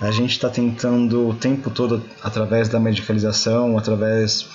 [0.00, 4.48] A gente está tentando o tempo todo, através da medicalização, através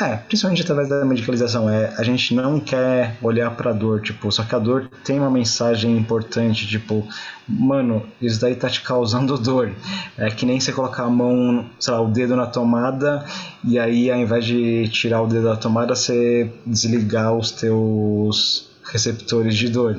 [0.00, 1.70] é, principalmente através da medicalização.
[1.70, 5.30] É, a gente não quer olhar pra dor, tipo, só que a dor tem uma
[5.30, 7.06] mensagem importante, tipo,
[7.48, 9.72] mano, isso daí tá te causando dor.
[10.18, 13.24] É que nem você colocar a mão, sei lá, o dedo na tomada
[13.64, 19.56] e aí ao invés de tirar o dedo da tomada, você desligar os teus receptores
[19.56, 19.98] de dor.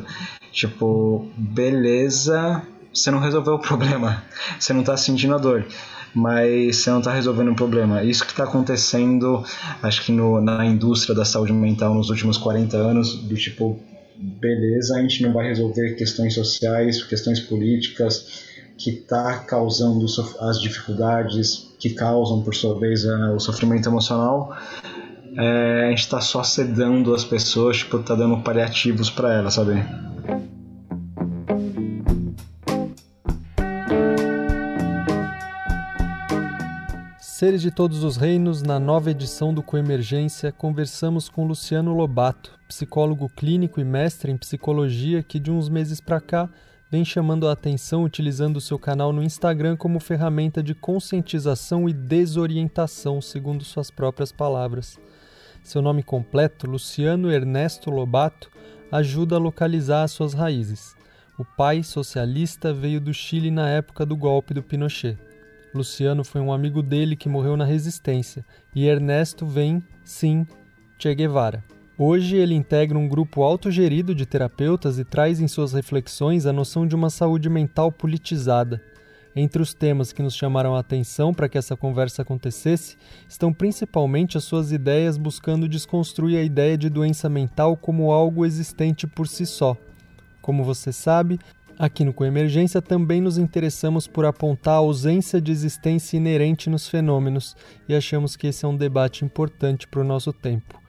[0.52, 2.62] Tipo, beleza,
[2.94, 4.24] você não resolveu o problema.
[4.60, 5.66] Você não tá sentindo a dor
[6.14, 8.04] mas você não está resolvendo o problema.
[8.04, 9.44] Isso que está acontecendo,
[9.84, 13.80] acho que no, na indústria da saúde mental nos últimos 40 anos, do tipo,
[14.18, 18.46] beleza, a gente não vai resolver questões sociais, questões políticas,
[18.78, 20.06] que está causando
[20.40, 24.56] as dificuldades que causam, por sua vez, o sofrimento emocional.
[25.36, 29.84] É, a gente está só sedando as pessoas, tipo, tá dando paliativos para elas, sabe?
[37.38, 43.30] Seres de todos os reinos, na nova edição do Coemergência, conversamos com Luciano Lobato, psicólogo
[43.30, 46.50] clínico e mestre em psicologia que de uns meses para cá
[46.90, 53.22] vem chamando a atenção utilizando seu canal no Instagram como ferramenta de conscientização e desorientação,
[53.22, 54.98] segundo suas próprias palavras.
[55.64, 58.50] Seu nome completo, Luciano Ernesto Lobato,
[58.92, 60.96] ajuda a localizar as suas raízes.
[61.38, 65.27] O pai socialista veio do Chile na época do golpe do Pinochet.
[65.78, 68.44] Luciano foi um amigo dele que morreu na resistência,
[68.76, 70.46] e Ernesto vem, sim,
[71.00, 71.64] Che Guevara.
[71.98, 76.86] Hoje ele integra um grupo autogerido de terapeutas e traz em suas reflexões a noção
[76.86, 78.82] de uma saúde mental politizada.
[79.36, 82.98] Entre os temas que nos chamaram a atenção para que essa conversa acontecesse
[83.30, 89.06] estão principalmente as suas ideias buscando desconstruir a ideia de doença mental como algo existente
[89.06, 89.78] por si só.
[90.42, 91.40] Como você sabe,
[91.80, 97.56] Aqui no Coemergência também nos interessamos por apontar a ausência de existência inerente nos fenômenos
[97.88, 100.82] e achamos que esse é um debate importante para o nosso tempo.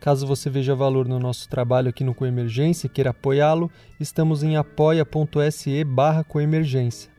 [0.00, 4.56] Caso você veja valor no nosso trabalho aqui no Coemergência e queira apoiá-lo, estamos em
[4.56, 7.10] apoia.se barra coemergência.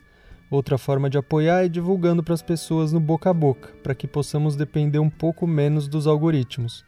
[0.50, 4.08] Outra forma de apoiar é divulgando para as pessoas no boca a boca, para que
[4.08, 6.84] possamos depender um pouco menos dos algoritmos.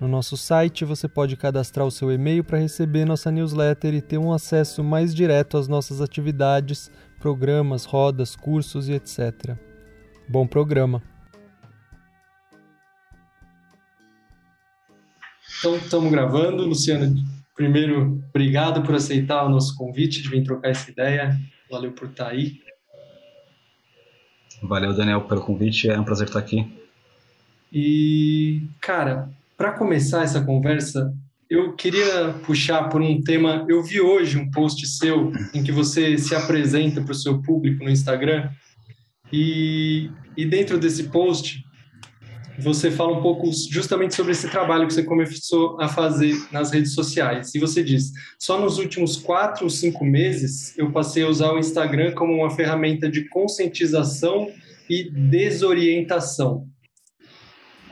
[0.00, 4.16] No nosso site você pode cadastrar o seu e-mail para receber nossa newsletter e ter
[4.16, 9.58] um acesso mais direto às nossas atividades, programas, rodas, cursos e etc.
[10.26, 11.02] Bom programa!
[15.58, 16.64] Então, estamos gravando.
[16.64, 17.14] Luciano,
[17.54, 21.38] primeiro, obrigado por aceitar o nosso convite de vir trocar essa ideia.
[21.70, 22.58] Valeu por estar aí.
[24.62, 25.90] Valeu, Daniel, pelo convite.
[25.90, 26.66] É um prazer estar aqui.
[27.70, 29.28] E, cara,
[29.60, 31.12] para começar essa conversa,
[31.50, 33.66] eu queria puxar por um tema.
[33.68, 37.84] Eu vi hoje um post seu em que você se apresenta para o seu público
[37.84, 38.48] no Instagram
[39.30, 41.62] e, e dentro desse post
[42.58, 46.94] você fala um pouco justamente sobre esse trabalho que você começou a fazer nas redes
[46.94, 47.54] sociais.
[47.54, 51.58] E você diz: só nos últimos quatro ou cinco meses eu passei a usar o
[51.58, 54.50] Instagram como uma ferramenta de conscientização
[54.88, 56.66] e desorientação.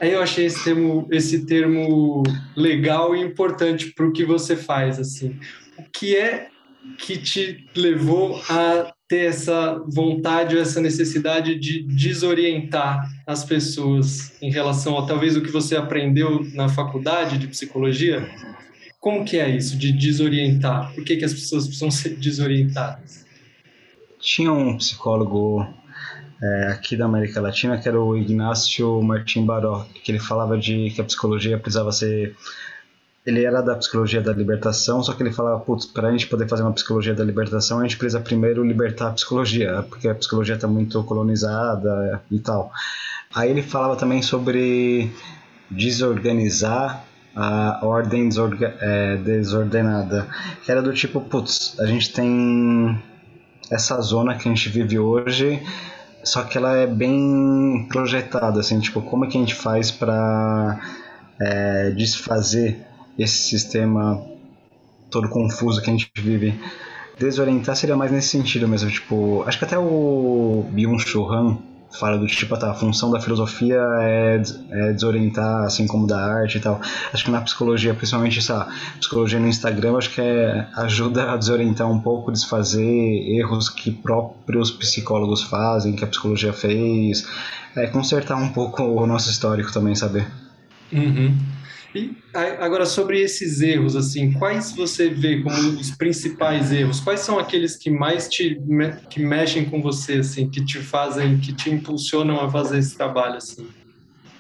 [0.01, 2.23] Aí eu achei esse termo, esse termo
[2.57, 5.39] legal e importante para o que você faz, assim.
[5.77, 6.49] O que é
[6.97, 14.51] que te levou a ter essa vontade ou essa necessidade de desorientar as pessoas em
[14.51, 18.29] relação a talvez o que você aprendeu na faculdade de psicologia?
[19.01, 20.93] Como que é isso de desorientar?
[20.95, 23.27] Por que, que as pessoas precisam ser desorientadas?
[24.21, 25.67] Tinha um psicólogo
[26.43, 30.91] é, aqui da América Latina, que era o Ignacio Martin Baró, que ele falava de
[30.91, 32.37] que a psicologia precisava ser
[33.29, 36.49] ele era da psicologia da libertação, só que ele falava, putz, para a gente poder
[36.49, 40.55] fazer uma psicologia da libertação, a gente precisa primeiro libertar a psicologia, porque a psicologia
[40.55, 42.73] está muito colonizada e tal.
[43.35, 45.13] Aí ele falava também sobre
[45.71, 47.05] desorganizar
[47.37, 48.31] a ordem
[48.81, 50.27] é, desordenada,
[50.65, 52.99] que era do tipo, putz, a gente tem
[53.71, 55.63] essa zona que a gente vive hoje,
[56.23, 60.81] só que ela é bem projetada, assim, tipo, como é que a gente faz para
[61.41, 62.81] é, desfazer
[63.19, 64.23] esse sistema
[65.11, 66.59] todo confuso que a gente vive?
[67.19, 71.59] Desorientar seria mais nesse sentido mesmo, tipo, acho que até o Byung-Chul Han
[71.91, 76.59] fala do tipo, tá, a função da filosofia é, é, desorientar, assim como da arte
[76.59, 76.81] e tal.
[77.13, 78.69] Acho que na psicologia, principalmente essa
[78.99, 84.71] psicologia no Instagram, acho que é, ajuda a desorientar um pouco, desfazer erros que próprios
[84.71, 87.27] psicólogos fazem, que a psicologia fez,
[87.77, 90.27] é consertar um pouco o nosso histórico também, saber.
[90.93, 91.37] Uhum.
[91.95, 97.01] E agora sobre esses erros, assim, quais você vê como os principais erros?
[97.01, 98.61] Quais são aqueles que mais te
[99.09, 103.37] que mexem com você, assim, que te fazem, que te impulsionam a fazer esse trabalho,
[103.37, 103.67] assim?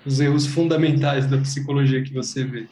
[0.04, 2.66] Os erros fundamentais da psicologia que você vê?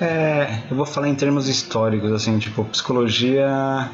[0.00, 3.90] É, eu vou falar em termos históricos, assim, tipo, psicologia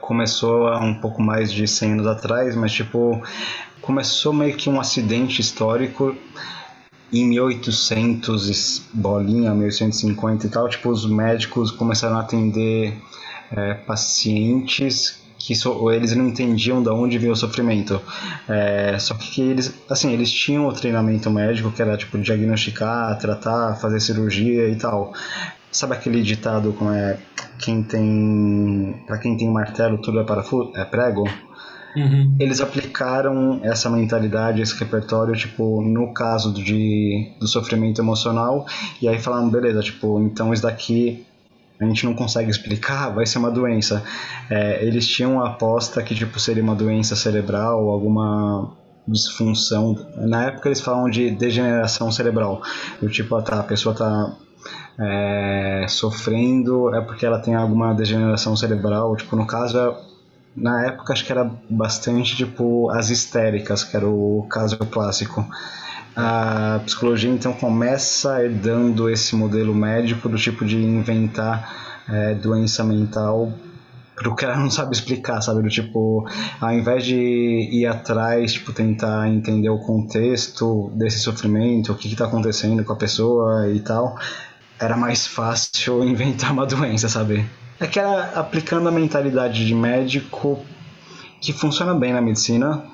[0.00, 3.22] começou há um pouco mais de 100 anos atrás, mas, tipo,
[3.82, 6.16] começou meio que um acidente histórico
[7.12, 12.94] em 1800 bolinha, 1850 e tal, tipo, os médicos começaram a atender
[13.50, 18.00] é, pacientes que so, eles não entendiam de onde vinha o sofrimento.
[18.48, 23.76] É, só que eles, assim, eles tinham o treinamento médico que era tipo diagnosticar, tratar,
[23.76, 25.14] fazer cirurgia e tal.
[25.70, 27.18] Sabe aquele ditado como é
[27.58, 31.24] quem tem para quem tem martelo tudo é parafuso, é prego?
[31.96, 32.36] Uhum.
[32.38, 38.66] Eles aplicaram essa mentalidade, esse repertório, tipo, no caso de, do sofrimento emocional,
[39.00, 41.24] e aí falaram, beleza, tipo, então isso daqui
[41.80, 44.02] a gente não consegue explicar, vai ser uma doença.
[44.50, 48.72] É, eles tinham a aposta que, tipo, seria uma doença cerebral, alguma
[49.06, 49.96] disfunção.
[50.16, 52.60] Na época eles falam de degeneração cerebral.
[53.00, 54.36] Do tipo, ah, tá, a pessoa tá
[54.98, 59.16] é, sofrendo é porque ela tem alguma degeneração cerebral.
[59.16, 59.78] Tipo, no caso,
[60.60, 65.46] na época acho que era bastante tipo as histéricas, que era o caso clássico.
[66.16, 73.52] A psicologia então começa herdando esse modelo médico do tipo de inventar é, doença mental
[74.18, 75.62] para o que ela não sabe explicar, sabe?
[75.62, 76.28] Do tipo,
[76.60, 82.24] ao invés de ir atrás, tipo, tentar entender o contexto desse sofrimento, o que está
[82.24, 84.18] acontecendo com a pessoa e tal,
[84.80, 87.46] era mais fácil inventar uma doença, sabe?
[87.80, 90.64] É que era aplicando a mentalidade de médico
[91.40, 92.84] que funciona bem na medicina,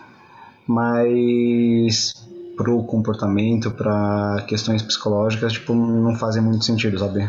[0.66, 2.12] mas
[2.56, 7.28] pro comportamento, para questões psicológicas, tipo, não fazem muito sentido, sabe?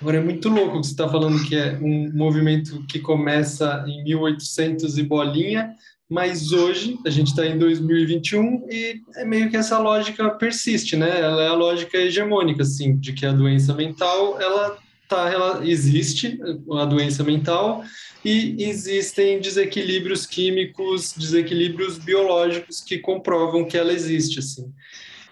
[0.00, 4.04] Agora é muito louco que você está falando que é um movimento que começa em
[4.04, 5.74] 1800 e bolinha,
[6.08, 11.20] mas hoje a gente está em 2021 e é meio que essa lógica persiste, né?
[11.20, 14.78] Ela é a lógica hegemônica, assim, de que a doença mental ela
[15.08, 16.38] tá, ela existe
[16.72, 17.82] a doença mental
[18.24, 24.70] e existem desequilíbrios químicos, desequilíbrios biológicos que comprovam que ela existe, assim.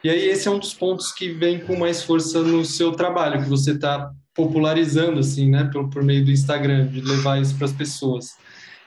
[0.02, 3.42] E aí esse é um dos pontos que vem com mais força no seu trabalho,
[3.42, 7.66] que você está popularizando, assim, né, por, por meio do Instagram, de levar isso para
[7.66, 8.36] as pessoas.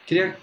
[0.05, 0.37] Queria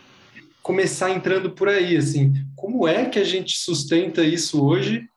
[0.63, 5.09] começar entrando por aí, assim, como é que a gente sustenta isso hoje,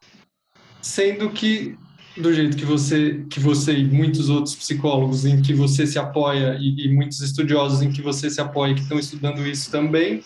[0.81, 1.75] sendo que
[2.19, 6.57] do jeito que você, que você e muitos outros psicólogos em que você se apoia
[6.59, 10.21] e, e muitos estudiosos em que você se apoia que estão estudando isso também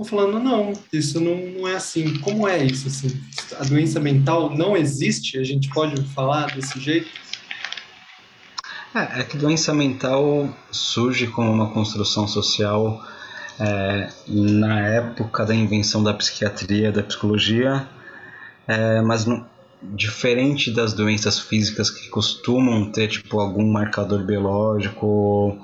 [0.00, 2.18] estão falando não, isso não, não é assim.
[2.20, 3.20] Como é isso assim?
[3.58, 5.38] A doença mental não existe?
[5.38, 7.08] A gente pode falar desse jeito?
[8.94, 13.04] É, é que doença mental surge como uma construção social
[13.58, 17.88] é, na época da invenção da psiquiatria, da psicologia,
[18.68, 19.44] é, mas não,
[19.82, 25.58] diferente das doenças físicas que costumam ter tipo algum marcador biológico,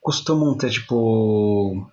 [0.00, 1.86] costumam ter tipo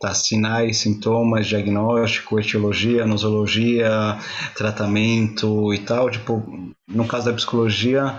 [0.00, 4.18] tá, sinais, sintomas, diagnóstico, etiologia, nosologia,
[4.56, 6.42] tratamento e tal, tipo,
[6.88, 8.18] no caso da psicologia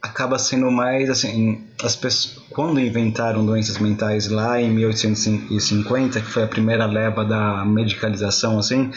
[0.00, 6.44] acaba sendo mais assim, as pessoas quando inventaram doenças mentais lá em 1850, que foi
[6.44, 8.90] a primeira leva da medicalização assim,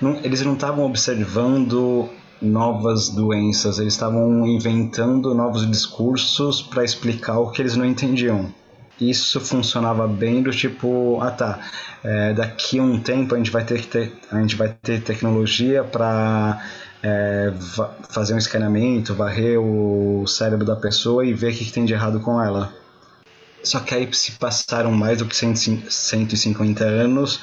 [0.00, 2.08] não, eles não estavam observando
[2.40, 8.52] novas doenças, eles estavam inventando novos discursos para explicar o que eles não entendiam.
[9.00, 11.60] Isso funcionava bem do tipo, ah tá,
[12.02, 15.84] é, daqui a um tempo a gente vai ter, ter, a gente vai ter tecnologia
[15.84, 16.60] para
[17.02, 17.52] é,
[18.08, 22.20] fazer um escaneamento, varrer o cérebro da pessoa e ver o que tem de errado
[22.20, 22.72] com ela.
[23.62, 27.40] Só que aí se passaram mais do que 150 anos,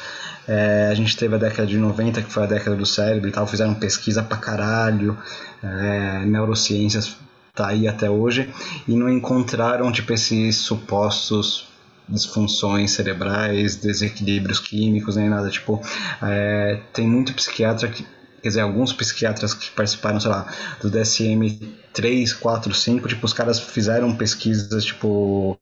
[0.47, 3.31] é, a gente teve a década de 90, que foi a década do cérebro e
[3.31, 5.17] tal, fizeram pesquisa pra caralho,
[5.63, 7.17] é, neurociências
[7.53, 8.53] tá aí até hoje,
[8.85, 11.69] e não encontraram tipo esses supostos
[12.07, 15.49] disfunções cerebrais, desequilíbrios químicos, nem nada.
[15.49, 15.81] Tipo,
[16.21, 18.05] é, tem muito psiquiatra que
[18.41, 20.45] quer dizer, alguns psiquiatras que participaram, sei lá,
[20.79, 21.57] do DSM
[21.91, 25.59] 3, 4, 5, tipo, os caras fizeram pesquisas, tipo,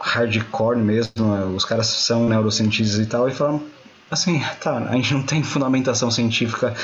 [0.00, 1.12] hardcore mesmo,
[1.54, 3.62] os caras são neurocientistas e tal, e falaram,
[4.10, 6.74] Assim, tá, a gente não tem fundamentação científica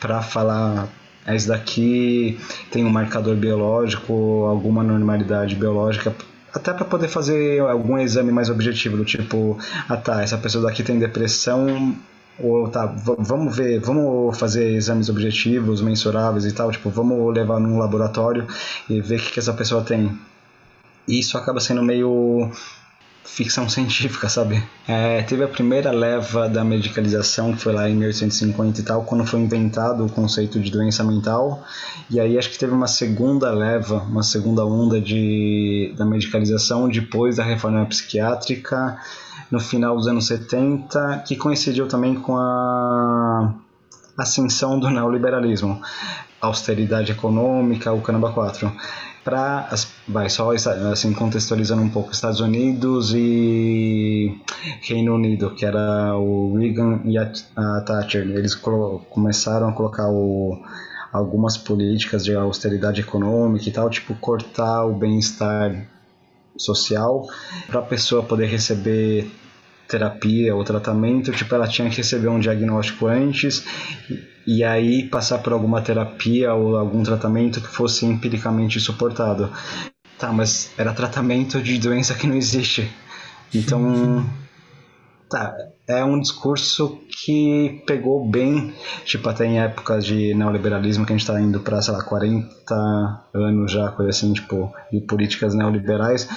[0.00, 0.88] para falar
[1.28, 2.38] isso daqui
[2.70, 6.14] tem um marcador biológico, alguma normalidade biológica,
[6.52, 9.56] até para poder fazer algum exame mais objetivo, do tipo,
[9.88, 11.96] ah tá, essa pessoa daqui tem depressão,
[12.38, 17.78] ou tá, vamos ver, vamos fazer exames objetivos, mensuráveis e tal, tipo, vamos levar num
[17.78, 18.46] laboratório
[18.88, 20.18] e ver o que, que essa pessoa tem.
[21.06, 22.50] E isso acaba sendo meio
[23.24, 24.62] ficção científica, sabe?
[24.86, 29.24] É, teve a primeira leva da medicalização, que foi lá em 1850 e tal, quando
[29.24, 31.62] foi inventado o conceito de doença mental.
[32.10, 37.36] E aí acho que teve uma segunda leva, uma segunda onda de, da medicalização depois
[37.36, 38.98] da reforma psiquiátrica,
[39.50, 43.54] no final dos anos 70, que coincidiu também com a
[44.16, 45.80] ascensão do neoliberalismo.
[46.40, 48.72] Austeridade econômica, o Canamba 4
[49.24, 49.68] para
[50.06, 54.40] vai só assim contextualizando um pouco Estados Unidos e
[54.80, 60.60] Reino Unido que era o Reagan e a, a Thatcher eles começaram a colocar o,
[61.12, 65.86] algumas políticas de austeridade econômica e tal tipo cortar o bem-estar
[66.56, 67.26] social
[67.66, 69.30] para a pessoa poder receber
[69.88, 73.62] terapia ou tratamento, tipo, ela tinha que receber um diagnóstico antes
[74.64, 79.50] aí passar por alguma terapia ou algum tratamento que fosse empiricamente suportado.
[80.18, 82.90] Tá, mas era tratamento de doença que não existe.
[83.54, 84.24] Então,
[85.28, 85.54] tá,
[85.86, 88.72] é um discurso que pegou bem,
[89.04, 93.26] tipo, até em épocas de neoliberalismo que a gente está indo para, sei lá, 40
[93.34, 96.28] anos já, coisa assim, tipo, de políticas neoliberais,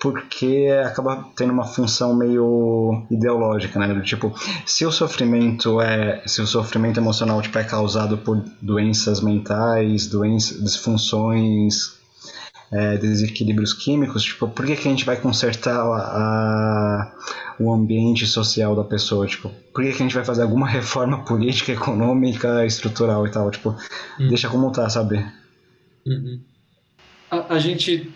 [0.00, 4.00] porque acaba tendo uma função meio ideológica, né?
[4.02, 4.32] Tipo,
[4.64, 10.62] se o sofrimento é, se o sofrimento emocional tipo, é causado por doenças mentais, doenças,
[10.62, 11.98] disfunções,
[12.70, 17.12] é, desequilíbrios químicos, tipo, por que, que a gente vai consertar a, a,
[17.58, 19.26] o ambiente social da pessoa?
[19.26, 23.50] Tipo, por que, que a gente vai fazer alguma reforma política, econômica, estrutural e tal?
[23.50, 23.70] Tipo,
[24.20, 24.28] hum.
[24.28, 25.26] deixa como tá, sabe?
[26.06, 26.40] Uhum
[27.30, 28.10] a, a gente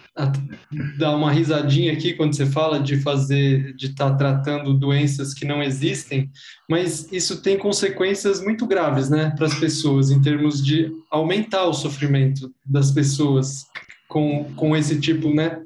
[0.99, 5.47] dá uma risadinha aqui quando você fala de fazer, de estar tá tratando doenças que
[5.47, 6.31] não existem,
[6.69, 11.73] mas isso tem consequências muito graves, né, para as pessoas, em termos de aumentar o
[11.73, 13.64] sofrimento das pessoas
[14.07, 15.62] com, com esse tipo, né?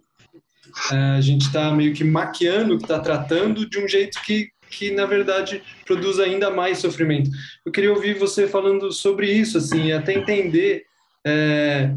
[0.93, 4.91] É, a gente está meio que maquiando que está tratando de um jeito que, que
[4.91, 7.31] na verdade produz ainda mais sofrimento.
[7.65, 10.85] Eu queria ouvir você falando sobre isso, assim, até entender
[11.27, 11.93] é,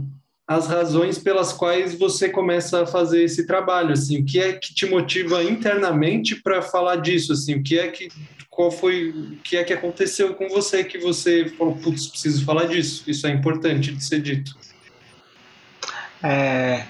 [0.49, 4.73] as razões pelas quais você começa a fazer esse trabalho, assim, o que é que
[4.73, 8.09] te motiva internamente para falar disso, assim, o que é que
[8.49, 12.65] qual foi, o que é que aconteceu com você que você falou, putz, preciso falar
[12.65, 14.57] disso, isso é importante de ser dito.
[16.23, 16.83] É,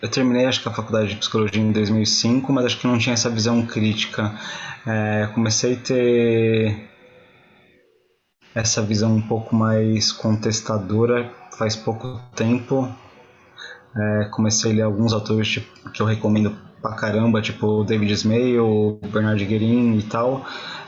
[0.00, 3.14] eu terminei acho que a faculdade de psicologia em 2005, mas acho que não tinha
[3.14, 4.32] essa visão crítica.
[4.86, 6.88] É, comecei a ter
[8.54, 12.88] essa visão um pouco mais contestadora faz pouco tempo.
[13.94, 18.98] É, comecei a ler alguns autores tipo, que eu recomendo pra caramba, tipo David Smale,
[19.12, 20.44] Bernard Guerin e tal.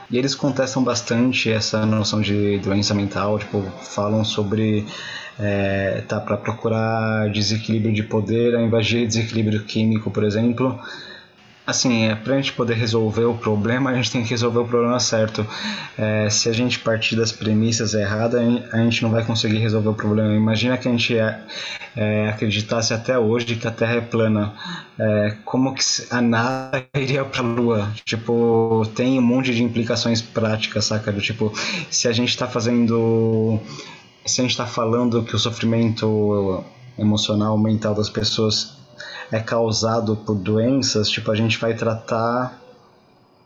[0.09, 4.85] E eles contestam bastante essa noção de doença mental, tipo, falam sobre
[5.39, 10.79] é, tá para procurar desequilíbrio de poder ao invés de desequilíbrio químico, por exemplo
[11.65, 14.99] assim, é, pra gente poder resolver o problema, a gente tem que resolver o problema
[14.99, 15.45] certo.
[15.97, 18.41] É, se a gente partir das premissas erradas,
[18.71, 20.33] a gente não vai conseguir resolver o problema.
[20.33, 21.39] Imagina que a gente é,
[21.95, 24.53] é, acreditasse até hoje que a Terra é plana.
[24.99, 27.91] É, como que a NASA iria para a Lua?
[28.03, 31.11] Tipo, tem um monte de implicações práticas, saca?
[31.13, 31.51] Tipo,
[31.89, 33.59] se a gente está fazendo...
[34.25, 36.63] Se a gente está falando que o sofrimento
[36.97, 38.74] emocional, mental das pessoas
[39.31, 42.61] é causado por doenças, tipo, a gente vai tratar,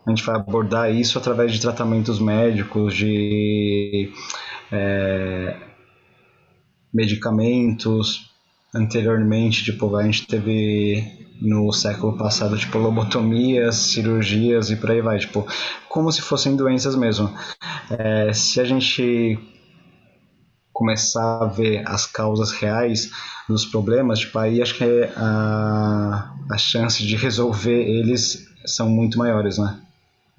[0.06, 4.12] a gente vai abordar isso através de tratamentos médicos, de
[4.72, 5.56] é,
[6.94, 8.28] medicamentos.
[8.74, 15.18] Anteriormente, tipo, a gente teve no século passado, tipo, lobotomias, cirurgias e por aí vai,
[15.18, 15.48] tipo,
[15.88, 17.34] como se fossem doenças mesmo.
[17.90, 19.40] É, se a gente
[20.80, 23.12] começar a ver as causas reais
[23.50, 24.86] dos problemas, tipo, aí acho que
[25.18, 29.78] a, a chance de resolver eles são muito maiores, né?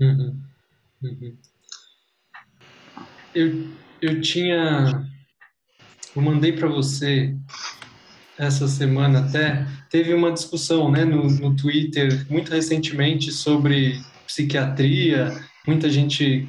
[0.01, 0.41] Uhum.
[1.03, 1.37] Uhum.
[3.35, 3.69] Eu,
[4.01, 5.07] eu tinha.
[6.17, 7.37] Eu mandei para você
[8.39, 9.67] essa semana até.
[9.91, 16.49] Teve uma discussão né, no, no Twitter muito recentemente sobre psiquiatria muita gente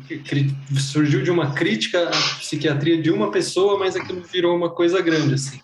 [0.79, 5.33] surgiu de uma crítica à psiquiatria de uma pessoa, mas aquilo virou uma coisa grande
[5.33, 5.59] assim.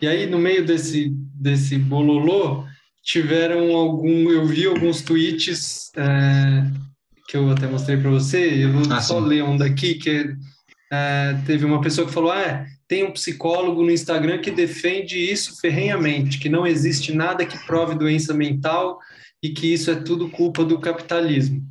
[0.00, 2.64] E aí no meio desse desse bololô
[3.02, 6.64] tiveram algum, eu vi alguns tweets é,
[7.28, 8.64] que eu até mostrei para você.
[8.64, 9.28] Eu vou ah, só sim.
[9.28, 10.34] ler um daqui que
[10.92, 15.60] é, teve uma pessoa que falou: ah, tem um psicólogo no Instagram que defende isso
[15.60, 18.98] ferrenhamente, que não existe nada que prove doença mental
[19.44, 21.62] e que isso é tudo culpa do capitalismo.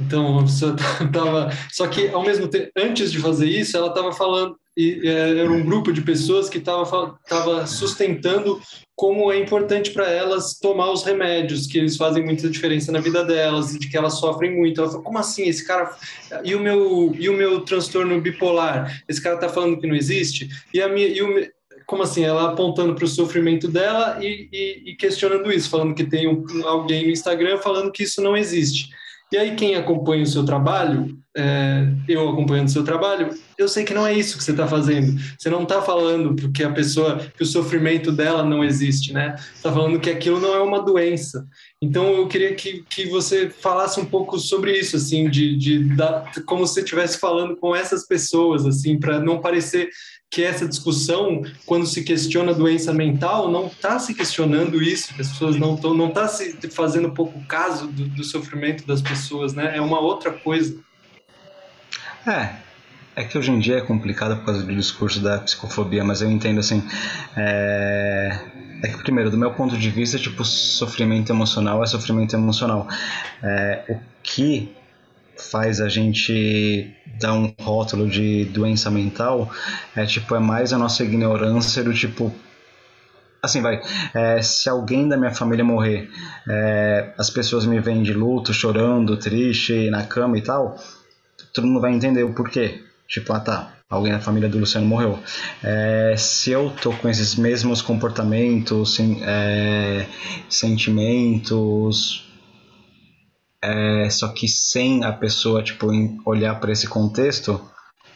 [0.00, 0.74] Então, a pessoa
[1.14, 5.38] tava, só que ao mesmo tempo, antes de fazer isso, ela estava falando e é,
[5.38, 8.60] era um grupo de pessoas que estava tava sustentando
[8.96, 13.24] como é importante para elas tomar os remédios, que eles fazem muita diferença na vida
[13.24, 14.80] delas de que elas sofrem muito.
[14.80, 15.44] Ela falou, como assim?
[15.44, 15.96] Esse cara
[16.44, 19.02] e o meu e o meu transtorno bipolar?
[19.08, 20.48] Esse cara está falando que não existe?
[20.74, 21.48] E a minha e o
[21.90, 22.22] como assim?
[22.22, 26.44] Ela apontando para o sofrimento dela e, e, e, questionando isso, falando que tem um,
[26.64, 28.90] alguém no Instagram falando que isso não existe.
[29.32, 33.30] E aí, quem acompanha o seu trabalho, é, eu acompanhando o seu trabalho,
[33.60, 35.20] eu sei que não é isso que você está fazendo.
[35.38, 39.36] Você não está falando porque a pessoa, que o sofrimento dela não existe, né?
[39.54, 41.46] Está falando que aquilo não é uma doença.
[41.80, 46.42] Então, eu queria que, que você falasse um pouco sobre isso, assim, de, de, de
[46.46, 49.90] como se você estivesse falando com essas pessoas, assim, para não parecer
[50.30, 55.56] que essa discussão, quando se questiona doença mental, não está se questionando isso, as pessoas
[55.56, 59.76] não estão, não está se fazendo pouco caso do, do, sofrimento das pessoas, né?
[59.76, 60.78] É uma outra coisa.
[62.24, 62.69] É,
[63.20, 66.30] é que hoje em dia é complicado por causa do discurso da psicofobia, mas eu
[66.30, 66.82] entendo assim,
[67.36, 68.40] é,
[68.82, 72.88] é que primeiro, do meu ponto de vista, tipo, sofrimento emocional é sofrimento emocional.
[73.42, 74.74] É, o que
[75.36, 79.50] faz a gente dar um rótulo de doença mental
[79.96, 82.30] é tipo é mais a nossa ignorância do tipo
[83.42, 83.80] assim vai
[84.12, 86.10] é, se alguém da minha família morrer
[86.46, 90.78] é, as pessoas me veem de luto chorando triste na cama e tal
[91.54, 95.18] todo mundo vai entender o porquê tipo ah tá alguém da família do Luciano morreu.
[95.64, 100.06] É, se eu tô com esses mesmos comportamentos é,
[100.48, 102.24] sentimentos
[103.62, 105.88] é, só que sem a pessoa tipo
[106.24, 107.60] olhar para esse contexto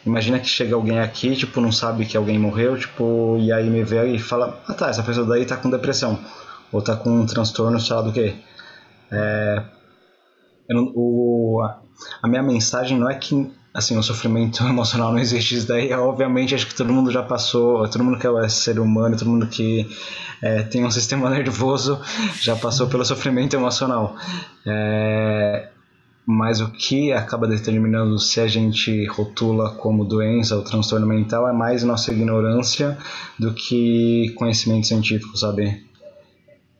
[0.05, 3.83] imagina que chega alguém aqui tipo não sabe que alguém morreu tipo e aí me
[3.83, 6.17] vê e fala ah tá essa pessoa daí tá com depressão
[6.71, 8.33] ou tá com um transtorno sei lá do que
[9.11, 9.63] é,
[10.69, 11.61] não, o,
[12.23, 15.57] a minha mensagem não é que assim, o sofrimento emocional não existe.
[15.57, 19.17] Isso daí, obviamente, acho que todo mundo já passou, todo mundo que é ser humano,
[19.17, 19.85] todo mundo que
[20.41, 21.99] é, tem um sistema nervoso
[22.39, 24.15] já passou pelo sofrimento emocional.
[24.65, 25.67] É,
[26.25, 31.53] mas o que acaba determinando se a gente rotula como doença ou transtorno mental é
[31.53, 32.97] mais nossa ignorância
[33.37, 35.85] do que conhecimento científico, sabe?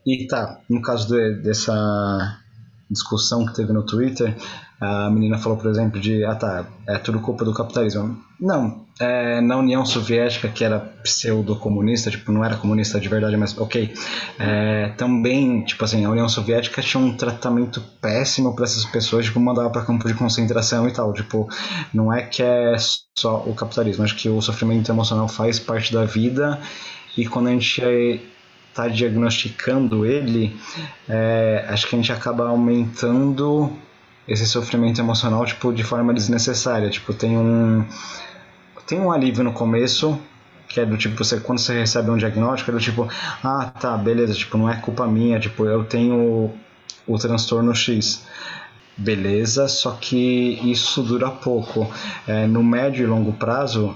[0.06, 2.40] E tá, no caso de, dessa
[2.90, 4.36] discussão que teve no Twitter,
[4.80, 8.18] a menina falou, por exemplo, de ah tá, é tudo culpa do capitalismo.
[8.40, 13.58] Não, é, na União Soviética, que era pseudo-comunista, tipo, não era comunista de verdade, mas
[13.58, 13.94] ok,
[14.38, 19.40] é, também, tipo assim, a União Soviética tinha um tratamento péssimo para essas pessoas, tipo,
[19.40, 21.50] mandava para campo de concentração e tal, tipo,
[21.94, 22.76] não é que é
[23.18, 26.60] só o capitalismo, acho que o sofrimento emocional faz parte da vida
[27.18, 27.82] e quando a gente
[28.70, 30.54] está diagnosticando ele,
[31.08, 33.72] é, acho que a gente acaba aumentando
[34.28, 36.90] esse sofrimento emocional tipo de forma desnecessária.
[36.90, 37.86] Tipo tem um
[38.88, 40.20] tem um alívio no começo
[40.68, 43.08] que é do tipo você quando você recebe um diagnóstico é do tipo
[43.44, 46.52] ah tá beleza tipo não é culpa minha tipo eu tenho
[47.08, 48.26] o transtorno X.
[48.98, 51.92] Beleza só que isso dura pouco.
[52.26, 53.96] É, no médio e longo prazo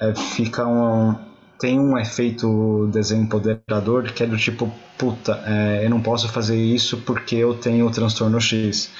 [0.00, 1.14] é, fica um
[1.60, 6.98] tem um efeito desempoderador que é do tipo puta é, eu não posso fazer isso
[6.98, 8.90] porque eu tenho o transtorno X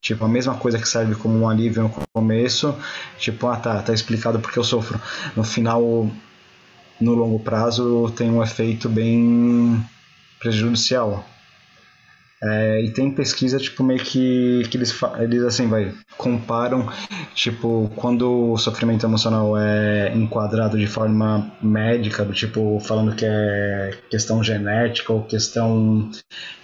[0.00, 2.74] Tipo, a mesma coisa que serve como um alívio no começo,
[3.18, 5.00] tipo, ah tá, tá explicado porque eu sofro.
[5.36, 6.10] No final,
[7.00, 9.84] no longo prazo, tem um efeito bem
[10.38, 11.24] prejudicial.
[12.42, 16.88] É, e tem pesquisa, tipo, meio que, que eles, eles, assim, vai, comparam,
[17.34, 24.42] tipo, quando o sofrimento emocional é enquadrado de forma médica, tipo, falando que é questão
[24.42, 26.10] genética ou questão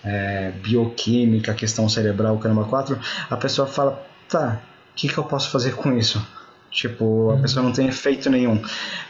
[0.03, 4.63] é, bioquímica, questão cerebral, caramba, 4, a pessoa fala, tá,
[4.93, 6.27] o que, que eu posso fazer com isso?
[6.77, 7.41] Tipo, a uhum.
[7.41, 8.61] pessoa não tem efeito nenhum.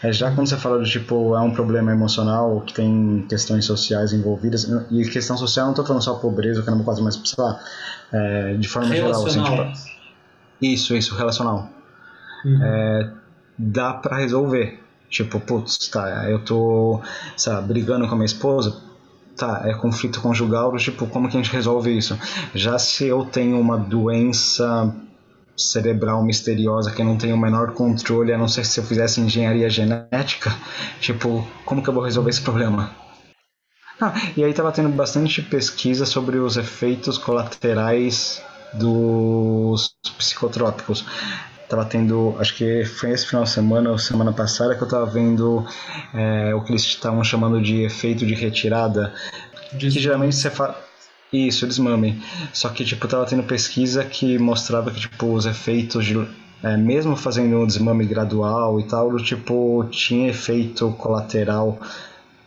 [0.01, 4.13] É, já quando você fala do tipo, é um problema emocional, que tem questões sociais
[4.13, 7.61] envolvidas, e questão social não estou falando só pobreza, que não quase, mas sei lá,
[8.13, 9.27] é, de forma geral.
[9.27, 9.73] Assim, tipo,
[10.63, 11.69] isso, isso, relacional.
[12.45, 12.63] Uhum.
[12.63, 13.11] É,
[13.59, 14.81] dá para resolver.
[15.11, 17.01] Tipo, putz, tá, eu tô,
[17.37, 18.81] sabe, brigando com a minha esposa,
[19.37, 22.17] tá, é conflito conjugal, tipo, como que a gente resolve isso?
[22.55, 24.95] Já se eu tenho uma doença
[25.57, 29.21] cerebral misteriosa que eu não tenho o menor controle, a não ser se eu fizesse
[29.21, 30.55] engenharia genética,
[31.01, 32.91] tipo, como que eu vou resolver esse problema?
[34.01, 38.43] Ah, e aí tava tendo bastante pesquisa sobre os efeitos colaterais
[38.75, 41.05] dos psicotrópicos.
[41.69, 45.07] Tava tendo, acho que foi esse final de semana ou semana passada que eu tava
[45.07, 45.67] vendo
[46.15, 49.13] é, o que eles estavam chamando de efeito de retirada.
[49.79, 50.86] Que geralmente você fala
[51.33, 52.23] Isso, desmame.
[52.53, 56.27] Só que, tipo, tava tendo pesquisa que mostrava que, tipo, os efeitos de.
[56.63, 61.79] É, mesmo fazendo um desmame gradual e tal, tipo, tinha efeito colateral.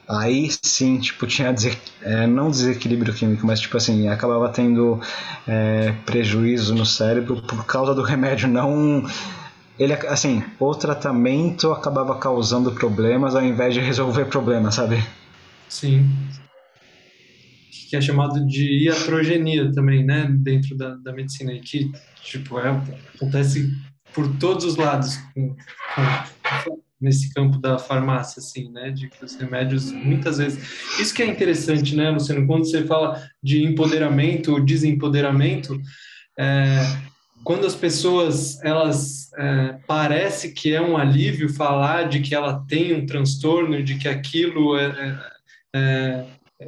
[0.08, 1.54] Aí sim, tipo, tinha
[2.02, 5.00] é, não desequilíbrio químico, mas tipo assim, acabava tendo
[5.48, 9.06] é, prejuízo no cérebro por causa do remédio não
[9.78, 15.04] ele assim, o tratamento acabava causando problemas ao invés de resolver problemas, sabe?
[15.70, 16.10] Sim
[17.70, 21.92] que é chamado de iatrogenia também, né, dentro da, da medicina, e que,
[22.24, 22.70] tipo, é,
[23.16, 23.72] acontece
[24.14, 25.56] por todos os lados com,
[25.96, 31.00] com, nesse campo da farmácia, assim, né, de que os remédios, muitas vezes...
[31.00, 35.80] Isso que é interessante, né, Luciano, quando você fala de empoderamento ou desempoderamento,
[36.38, 36.80] é,
[37.44, 42.94] quando as pessoas, elas, é, parece que é um alívio falar de que ela tem
[42.94, 45.20] um transtorno, de que aquilo é, é,
[45.76, 46.26] é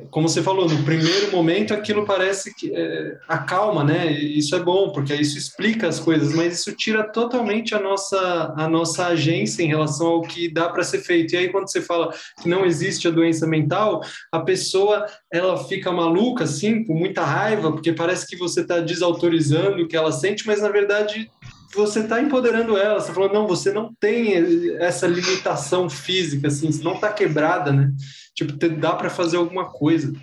[0.10, 4.10] como você falou, no primeiro momento aquilo parece que é, acalma, né?
[4.10, 8.70] Isso é bom, porque isso explica as coisas, mas isso tira totalmente a nossa, a
[8.70, 11.34] nossa agência em relação ao que dá para ser feito.
[11.34, 14.02] E aí, quando você fala que não existe a doença mental,
[14.32, 19.84] a pessoa ela fica maluca, assim, com muita raiva, porque parece que você está desautorizando
[19.84, 21.30] o que ela sente, mas na verdade
[21.74, 24.34] você está empoderando ela, você falou, não, você não tem
[24.78, 27.92] essa limitação física, assim, você não está quebrada, né?
[28.36, 30.14] Tipo, dá para fazer alguma coisa.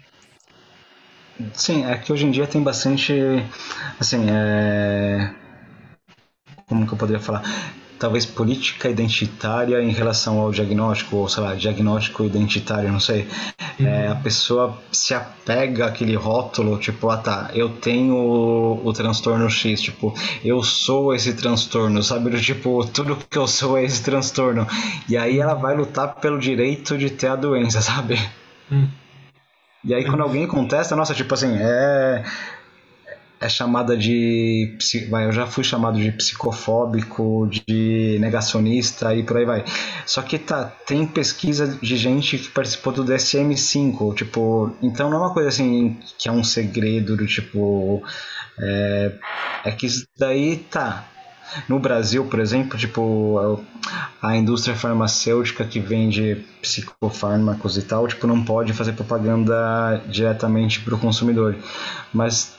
[1.52, 3.14] Sim, é que hoje em dia tem bastante,
[3.98, 5.32] assim, é...
[6.66, 7.42] como que eu poderia falar?
[7.98, 13.26] Talvez política identitária em relação ao diagnóstico, ou sei lá, diagnóstico identitário, não sei.
[13.78, 13.86] Uhum.
[13.86, 19.48] É, a pessoa se apega àquele rótulo, tipo, ah tá, eu tenho o, o, transtorno
[19.50, 22.38] X, tipo, eu sou esse transtorno, sabe?
[22.40, 24.66] Tipo, tudo que eu sou é esse transtorno.
[25.08, 28.18] E aí ela vai lutar pelo direito de ter a doença, sabe?
[28.70, 28.88] Uhum.
[29.84, 32.24] E aí quando alguém contesta, nossa, tipo assim, é
[33.40, 34.76] é chamada de.
[35.08, 39.64] Vai, eu já fui chamado de psicofóbico, de negacionista e por aí vai.
[40.04, 44.76] Só que tá, tem pesquisa de gente que participou do DSM-5, tipo.
[44.82, 48.02] Então não é uma coisa assim que é um segredo do tipo.
[48.58, 49.12] É,
[49.66, 51.06] é que isso daí tá.
[51.66, 53.62] No Brasil, por exemplo, tipo,
[54.20, 60.94] a indústria farmacêutica que vende psicofármacos e tal, tipo, não pode fazer propaganda diretamente para
[60.94, 61.56] o consumidor.
[62.12, 62.57] Mas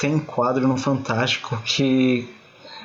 [0.00, 2.26] tem quadro no Fantástico que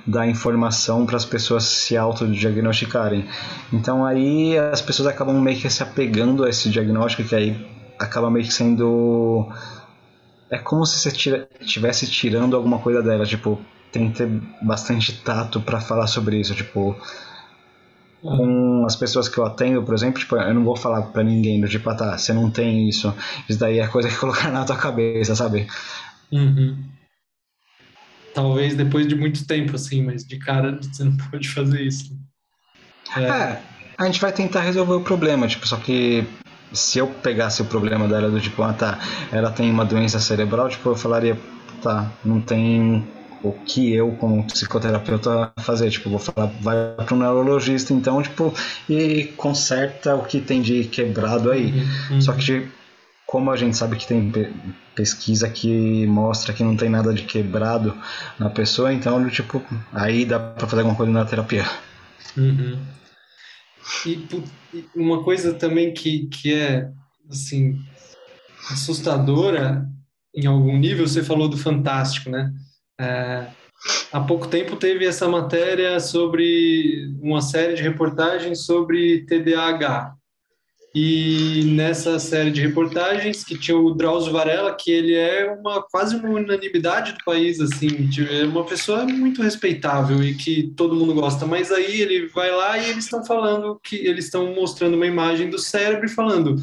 [0.05, 3.25] dá informação para as pessoas se autodiagnosticarem.
[3.71, 7.65] Então aí as pessoas acabam meio que se apegando a esse diagnóstico que aí
[7.97, 9.49] acaba meio que sendo
[10.51, 13.59] é como se você tira, tivesse tirando alguma coisa dela, tipo,
[13.91, 14.27] tem que ter
[14.61, 16.95] bastante tato para falar sobre isso, tipo,
[18.21, 21.59] com as pessoas que eu atendo, por exemplo, tipo, eu não vou falar para ninguém
[21.61, 23.11] do tipo, ah, tá, você não tem isso,
[23.49, 25.65] isso daí é coisa que colocar na tua cabeça, sabe?
[26.31, 26.94] Uhum
[28.35, 32.15] talvez depois de muito tempo, assim, mas de cara você não pode fazer isso.
[33.15, 33.23] É.
[33.23, 33.61] é,
[33.97, 36.27] a gente vai tentar resolver o problema, tipo, só que
[36.73, 38.99] se eu pegasse o problema dela do tipo, ah tá,
[39.31, 41.39] ela tem uma doença cerebral, tipo, eu falaria,
[41.81, 43.07] tá, não tem
[43.41, 48.53] o que eu como psicoterapeuta fazer, tipo, vou falar, vai para um neurologista então, tipo,
[48.89, 51.71] e conserta o que tem de quebrado aí.
[52.09, 52.21] Uhum.
[52.21, 52.67] Só que
[53.25, 54.31] como a gente sabe que tem
[54.93, 57.95] pesquisa que mostra que não tem nada de quebrado
[58.39, 61.65] na pessoa, então, tipo, aí dá para fazer alguma coisa na terapia.
[62.37, 62.79] Uhum.
[64.05, 64.27] E
[64.95, 66.89] uma coisa também que, que é,
[67.29, 67.79] assim,
[68.71, 69.87] assustadora
[70.35, 72.51] em algum nível, você falou do Fantástico, né?
[72.99, 73.47] É,
[74.11, 80.13] há pouco tempo teve essa matéria sobre uma série de reportagens sobre TDAH.
[80.95, 86.15] E nessa série de reportagens que tinha o Drauzio Varela, que ele é uma quase
[86.15, 91.45] uma unanimidade do país, assim, é uma pessoa muito respeitável e que todo mundo gosta.
[91.45, 95.49] Mas aí ele vai lá e eles estão falando que eles estão mostrando uma imagem
[95.49, 96.55] do cérebro e falando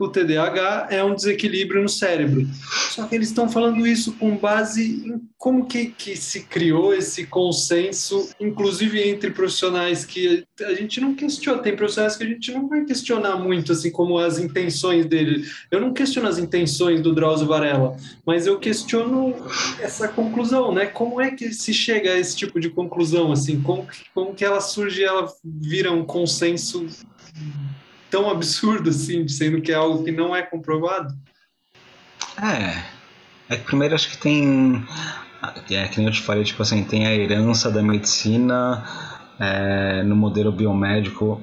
[0.00, 2.48] o TDAH é um desequilíbrio no cérebro.
[2.90, 7.26] Só que eles estão falando isso com base em como que, que se criou esse
[7.26, 11.62] consenso, inclusive entre profissionais que a gente não questiona.
[11.62, 15.46] Tem profissionais que a gente não vai questionar muito, assim como as intenções dele.
[15.70, 19.34] Eu não questiono as intenções do Drauzio Varela, mas eu questiono
[19.80, 20.86] essa conclusão, né?
[20.86, 23.60] Como é que se chega a esse tipo de conclusão, assim?
[23.60, 26.86] Como, como que ela surge, ela vira um consenso
[28.10, 31.14] tão absurdo assim, sendo que é algo que não é comprovado?
[32.40, 32.82] É.
[33.48, 34.84] É que primeiro acho que tem.
[35.70, 38.84] É que nem eu te falei, tipo assim, tem a herança da medicina
[39.38, 41.42] é, no modelo biomédico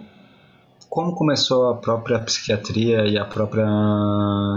[0.89, 3.67] como começou a própria psiquiatria e a própria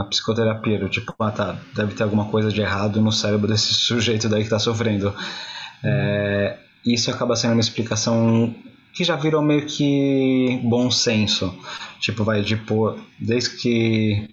[0.09, 0.89] psicoterapia?
[0.89, 4.51] Tipo, ah tá, deve ter alguma coisa de errado no cérebro desse sujeito daí que
[4.51, 5.15] tá sofrendo.
[5.85, 8.55] É, isso acaba sendo uma explicação
[8.95, 11.55] que já virou meio que bom senso.
[12.01, 14.29] Tipo, vai, tipo, desde que.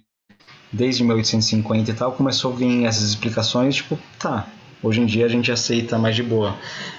[0.70, 4.46] Desde 1850 e tal, começou a vir essas explicações, tipo, tá,
[4.82, 6.54] hoje em dia a gente aceita mais de boa.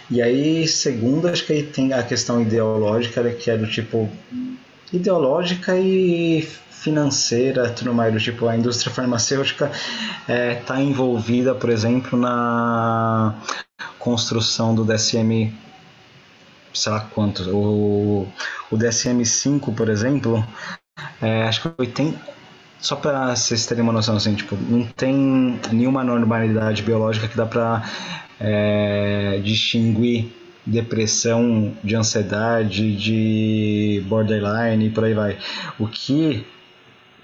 [0.10, 4.10] E aí, segundo, acho que aí tem a questão ideológica, né, que é do tipo.
[4.92, 9.70] ideológica e financeira, tudo mais, do tipo, a indústria farmacêutica
[10.22, 13.36] está é, tá envolvida, por exemplo, na
[14.00, 15.54] construção do DSM
[16.74, 17.48] sei lá quantos.
[17.48, 18.28] O,
[18.72, 20.46] o DSM-5, por exemplo,
[21.22, 22.40] é, acho que 80.
[22.80, 27.46] Só para vocês terem uma noção, assim, tipo, não tem nenhuma normalidade biológica que dá
[27.46, 27.84] para
[28.40, 30.32] é, distinguir
[30.66, 35.38] depressão de ansiedade, de borderline e por aí vai.
[35.78, 36.46] O que,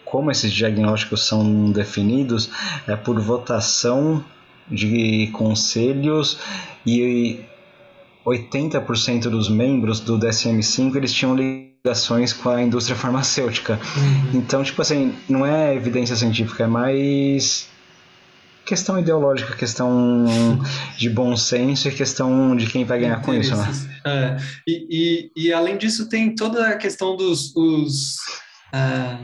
[0.03, 2.49] como esses diagnósticos são definidos,
[2.87, 4.23] é por votação
[4.69, 6.39] de conselhos
[6.85, 7.45] e
[8.25, 13.79] 80% dos membros do DSM-5 eles tinham ligações com a indústria farmacêutica.
[13.95, 14.39] Uhum.
[14.39, 17.67] Então, tipo assim, não é evidência científica, é mais
[18.65, 20.25] questão ideológica, questão
[20.97, 23.71] de bom senso e questão de quem vai ganhar com isso, né?
[24.03, 24.37] É.
[24.67, 28.15] E, e, e, além disso tem toda a questão dos os,
[28.73, 29.23] uh,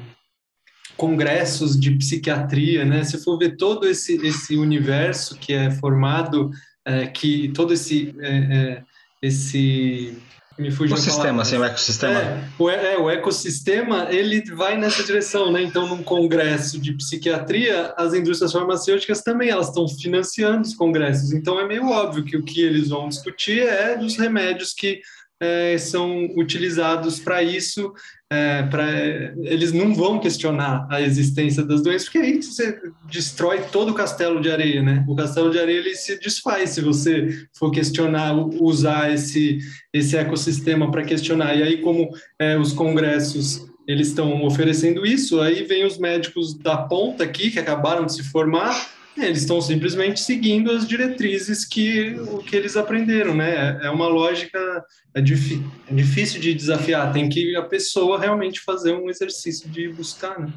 [0.96, 3.04] congressos de psiquiatria, né?
[3.04, 6.52] Se for ver todo esse, esse universo que é formado,
[6.86, 8.84] é, que todo esse é,
[9.22, 10.18] esse
[10.58, 12.20] me fugiu o sistema, assim, o ecossistema.
[12.20, 15.64] É o, é, o ecossistema, ele vai nessa direção, né?
[15.64, 21.32] Então, num congresso de psiquiatria, as indústrias farmacêuticas também, elas estão financiando os congressos.
[21.32, 25.02] Então, é meio óbvio que o que eles vão discutir é dos remédios que
[25.42, 27.92] é, são utilizados para isso,
[28.32, 28.88] é, pra,
[29.40, 34.40] eles não vão questionar a existência das doenças, porque aí você destrói todo o castelo
[34.40, 35.04] de areia, né?
[35.08, 39.58] O castelo de areia ele se desfaz se você for questionar, usar esse,
[39.92, 41.56] esse ecossistema para questionar.
[41.56, 46.78] E aí, como é, os congressos eles estão oferecendo isso, aí vem os médicos da
[46.78, 48.74] ponta aqui, que acabaram de se formar,
[49.18, 52.16] eles estão simplesmente seguindo as diretrizes que
[52.48, 53.80] que eles aprenderam, né?
[53.84, 54.60] É uma lógica
[55.14, 57.12] é, é difícil de desafiar.
[57.12, 60.52] Tem que a pessoa realmente fazer um exercício de buscar, né?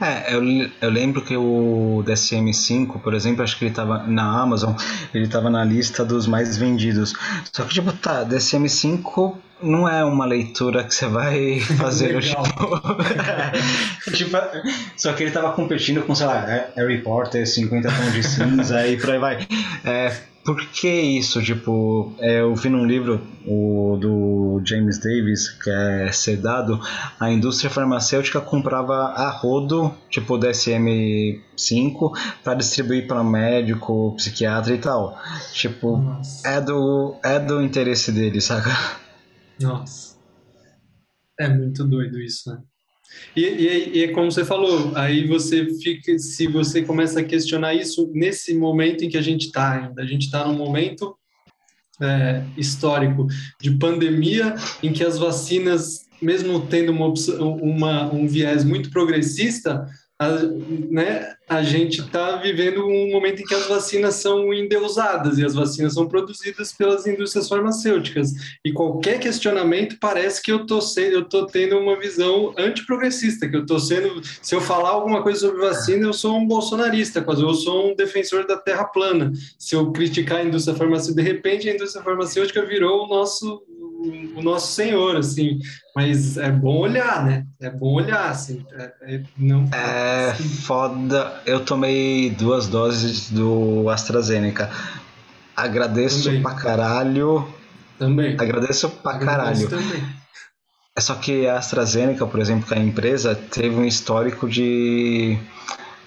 [0.00, 0.42] É, eu,
[0.80, 4.74] eu lembro que o DSM-5, por exemplo, acho que ele estava na Amazon,
[5.12, 7.12] ele estava na lista dos mais vendidos.
[7.52, 12.42] Só que, tipo, tá, DSM-5 não é uma leitura que você vai fazer tipo,
[14.14, 14.36] tipo,
[14.96, 16.44] só que ele tava competindo com, sei lá,
[16.76, 19.46] Harry Potter, 50 tons de cinza e por aí vai.
[19.84, 20.12] É,
[20.44, 21.42] por que isso?
[21.42, 26.80] Tipo, é, eu vi num livro o, do James Davis, que é Sedado,
[27.18, 35.18] a indústria farmacêutica comprava a rodo, tipo DSM-5, para distribuir para médico, psiquiatra e tal.
[35.52, 36.02] Tipo,
[36.44, 38.70] é do, é do interesse dele, saca?
[39.60, 40.18] Nossa.
[41.38, 42.60] É muito doido isso, né?
[43.34, 47.74] E, e, e, é como você falou, aí você fica, se você começa a questionar
[47.74, 51.16] isso nesse momento em que a gente está ainda, a gente está num momento
[52.00, 53.26] é, histórico
[53.60, 59.86] de pandemia em que as vacinas, mesmo tendo uma, uma, um viés muito progressista,
[60.20, 60.28] a,
[60.90, 65.54] né, a gente está vivendo um momento em que as vacinas são endeusadas e as
[65.54, 68.32] vacinas são produzidas pelas indústrias farmacêuticas.
[68.62, 73.56] E qualquer questionamento parece que eu tô sendo, eu tô tendo uma visão antiprogressista, que
[73.56, 77.40] eu tô sendo, se eu falar alguma coisa sobre vacina, eu sou um bolsonarista, quase
[77.40, 79.32] eu sou um defensor da terra plana.
[79.58, 83.62] Se eu criticar a indústria farmacêutica, de repente a indústria farmacêutica virou o nosso
[84.36, 85.58] o nosso Senhor, assim.
[85.94, 87.46] Mas é bom olhar, né?
[87.60, 88.64] É bom olhar, assim.
[88.72, 90.48] É, é não, é assim.
[90.48, 91.40] foda.
[91.44, 94.70] Eu tomei duas doses do AstraZeneca.
[95.56, 96.42] Agradeço também.
[96.42, 97.46] pra caralho.
[97.98, 98.34] Também.
[98.38, 99.68] Agradeço pra Agradeço caralho.
[99.68, 100.20] Também.
[100.96, 105.38] É só que a AstraZeneca, por exemplo, que é a empresa, teve um histórico de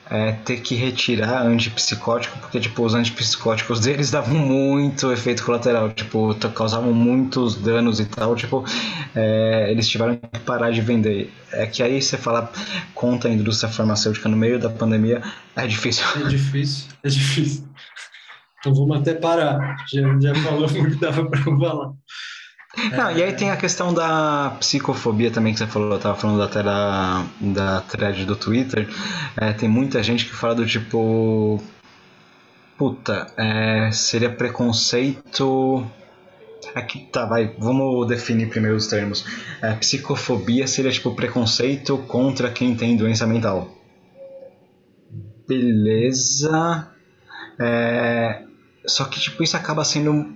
[0.10, 6.36] é, ter que retirar antipsicótico, porque tipo, os antipsicóticos deles davam muito efeito colateral, tipo,
[6.54, 8.64] causavam muitos danos e tal, tipo,
[9.16, 11.32] é, eles tiveram que parar de vender.
[11.52, 12.52] É que aí você fala
[12.94, 15.22] contra a indústria farmacêutica no meio da pandemia,
[15.56, 16.06] é difícil.
[16.24, 17.68] É difícil, é difícil.
[18.60, 19.76] Então vamos até parar.
[19.92, 21.92] Já, já falou o que dava para falar.
[22.92, 26.18] Não, é, e aí tem a questão da psicofobia também que você falou, eu tava
[26.18, 28.90] falando até da, da thread do Twitter.
[29.38, 31.62] É, tem muita gente que fala do tipo.
[32.78, 35.86] Puta, é, seria preconceito
[36.74, 39.26] Aqui, tá, vai, vamos definir primeiro os termos.
[39.62, 43.70] É, psicofobia seria tipo preconceito contra quem tem doença mental.
[45.48, 46.88] Beleza.
[47.60, 48.44] É,
[48.88, 50.34] só que tipo isso acaba sendo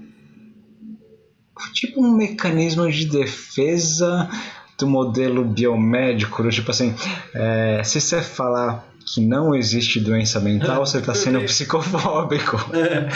[1.73, 4.29] tipo um mecanismo de defesa
[4.77, 6.93] do modelo biomédico, tipo assim,
[7.33, 12.57] é, se você falar que não existe doença mental, você está sendo psicofóbico.
[12.75, 13.07] É.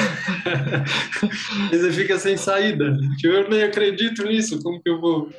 [1.69, 2.97] você fica sem saída.
[3.17, 5.29] Tipo, eu nem acredito nisso, como que eu vou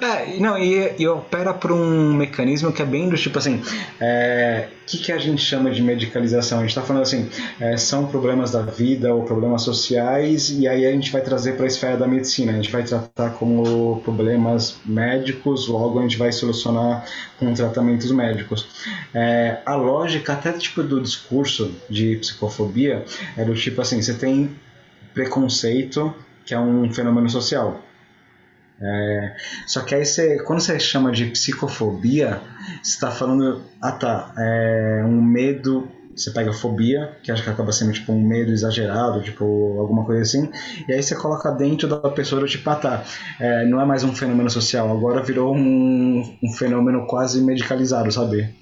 [0.00, 3.62] é, não, e, e opera por um mecanismo que é bem do tipo assim: o
[4.00, 6.58] é, que, que a gente chama de medicalização?
[6.58, 7.28] A gente está falando assim,
[7.60, 11.64] é, são problemas da vida ou problemas sociais, e aí a gente vai trazer para
[11.64, 16.32] a esfera da medicina, a gente vai tratar como problemas médicos, logo a gente vai
[16.32, 17.04] solucionar
[17.38, 18.68] com tratamentos médicos.
[19.14, 23.04] É, a lógica, até tipo do discurso de psicofobia,
[23.36, 24.50] é do tipo assim: você tem
[25.14, 27.85] preconceito, que é um fenômeno social.
[28.80, 29.34] É,
[29.66, 32.40] só que aí você, quando você chama de psicofobia,
[32.82, 37.72] você está falando, ah tá, é um medo, você pega fobia, que acho que acaba
[37.72, 40.50] sendo tipo um medo exagerado, tipo alguma coisa assim,
[40.86, 43.04] e aí você coloca dentro da pessoa, tipo, ah tá,
[43.40, 48.54] é, não é mais um fenômeno social, agora virou um, um fenômeno quase medicalizado, sabe?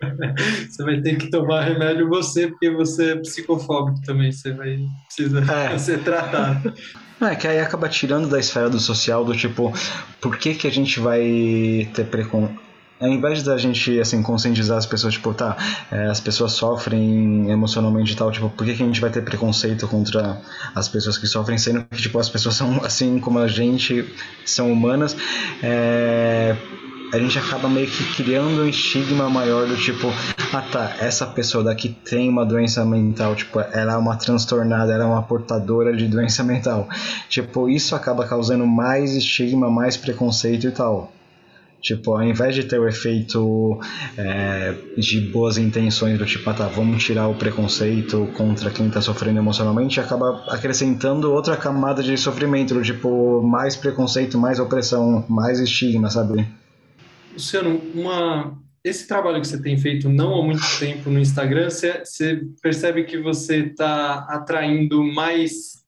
[0.70, 5.72] Você vai ter que tomar remédio você, porque você é psicofóbico também, você vai precisar
[5.72, 5.74] é.
[5.78, 6.72] ser tratado.
[7.20, 9.72] É, que aí acaba tirando da esfera do social, do tipo,
[10.20, 12.68] por que, que a gente vai ter preconceito?
[13.00, 15.56] Ao invés da gente, assim, conscientizar as pessoas, tipo, tá,
[15.90, 19.22] é, as pessoas sofrem emocionalmente e tal, tipo, por que, que a gente vai ter
[19.22, 20.40] preconceito contra
[20.74, 24.04] as pessoas que sofrem, sendo que, tipo, as pessoas são, assim como a gente,
[24.44, 25.16] são humanas,
[25.62, 26.56] é,
[27.12, 30.08] a gente acaba meio que criando um estigma maior do tipo,
[30.52, 35.04] ah tá, essa pessoa daqui tem uma doença mental, tipo, ela é uma transtornada, ela
[35.04, 36.88] é uma portadora de doença mental.
[37.28, 41.12] Tipo, isso acaba causando mais estigma, mais preconceito e tal.
[41.80, 43.78] Tipo, ao invés de ter o efeito
[44.16, 49.00] é, de boas intenções do tipo, ah tá, vamos tirar o preconceito contra quem tá
[49.00, 55.60] sofrendo emocionalmente, acaba acrescentando outra camada de sofrimento, do tipo, mais preconceito, mais opressão, mais
[55.60, 56.46] estigma, sabe?
[57.38, 62.04] Luciano, uma, esse trabalho que você tem feito não há muito tempo no Instagram, você,
[62.04, 65.84] você percebe que você está atraindo mais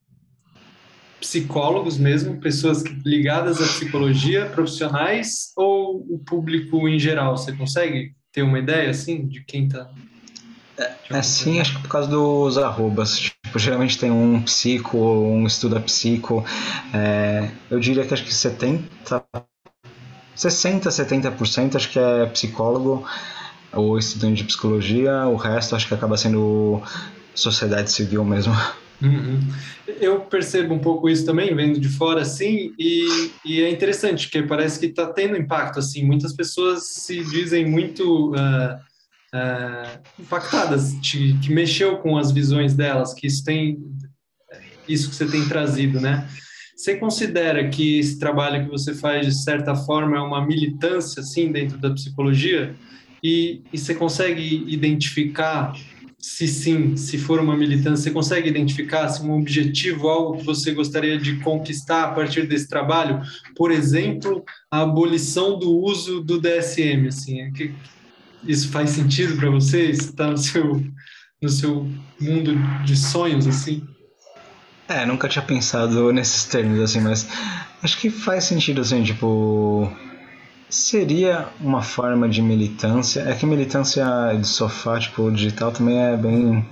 [1.18, 7.36] psicólogos mesmo, pessoas ligadas à psicologia, profissionais ou o público em geral?
[7.36, 9.90] Você consegue ter uma ideia assim de quem está?
[10.78, 13.18] É, é sim, acho que por causa dos arrobas.
[13.18, 16.44] Tipo, geralmente tem um psico, um estuda psico.
[16.94, 19.24] É, eu diria que acho que 70
[20.34, 23.06] 60, 70% acho que é psicólogo
[23.72, 26.82] ou estudante de psicologia, o resto acho que acaba sendo
[27.34, 28.54] sociedade civil mesmo.
[29.02, 29.40] Uhum.
[30.00, 34.42] Eu percebo um pouco isso também, vendo de fora, assim, e, e é interessante, porque
[34.42, 38.76] parece que está tendo impacto, assim, muitas pessoas se dizem muito uh,
[39.34, 43.78] uh, impactadas, de, que mexeu com as visões delas, que isso tem,
[44.86, 46.28] isso que você tem trazido, né?
[46.80, 51.52] Você considera que esse trabalho que você faz, de certa forma, é uma militância, assim,
[51.52, 52.74] dentro da psicologia?
[53.22, 55.76] E, e você consegue identificar,
[56.18, 60.72] se sim, se for uma militância, você consegue identificar se um objetivo, algo que você
[60.72, 63.20] gostaria de conquistar a partir desse trabalho?
[63.54, 67.74] Por exemplo, a abolição do uso do DSM, assim, é que,
[68.42, 69.90] isso faz sentido para você?
[69.90, 70.82] Está no seu,
[71.42, 71.86] no seu
[72.18, 72.54] mundo
[72.86, 73.86] de sonhos, assim?
[74.90, 77.29] É, nunca tinha pensado nesses termos, assim, mas
[77.81, 79.88] acho que faz sentido, assim, tipo.
[80.68, 83.20] Seria uma forma de militância.
[83.20, 84.05] É que militância
[84.37, 86.66] de sofá, tipo, digital também é bem.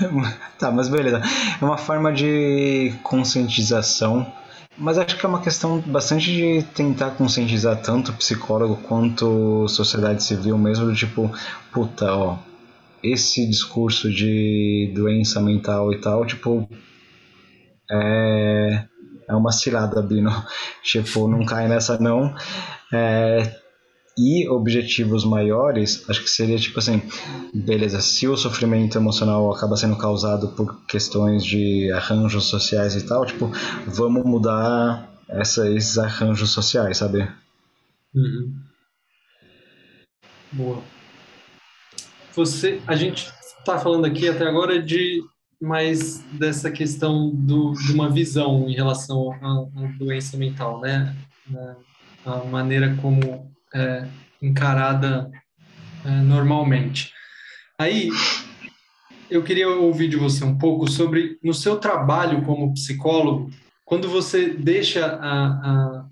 [0.58, 1.22] tá, mas beleza.
[1.60, 4.30] É uma forma de conscientização.
[4.76, 10.58] Mas acho que é uma questão bastante de tentar conscientizar tanto psicólogo quanto sociedade civil
[10.58, 11.32] mesmo, tipo,
[11.72, 12.36] puta, ó,
[13.02, 16.68] esse discurso de doença mental e tal, tipo,
[17.90, 18.84] é,
[19.28, 20.30] é uma cilada, Bino.
[20.82, 22.34] tipo, não cai nessa não.
[22.92, 23.60] É,
[24.18, 27.02] e objetivos maiores, acho que seria tipo assim,
[27.52, 33.26] beleza, se o sofrimento emocional acaba sendo causado por questões de arranjos sociais e tal,
[33.26, 33.50] tipo,
[33.86, 37.28] vamos mudar essa, esses arranjos sociais, sabe?
[38.14, 38.54] Uhum.
[40.52, 40.82] Boa.
[42.34, 45.22] Você, a gente está falando aqui até agora de
[45.60, 49.66] mais dessa questão do, de uma visão em relação à,
[49.98, 51.16] doença mental, né?
[52.24, 54.06] A maneira como é
[54.42, 55.30] encarada
[56.04, 57.12] é, normalmente.
[57.78, 58.10] Aí,
[59.30, 63.50] eu queria ouvir de você um pouco sobre, no seu trabalho como psicólogo,
[63.84, 66.06] quando você deixa a, a,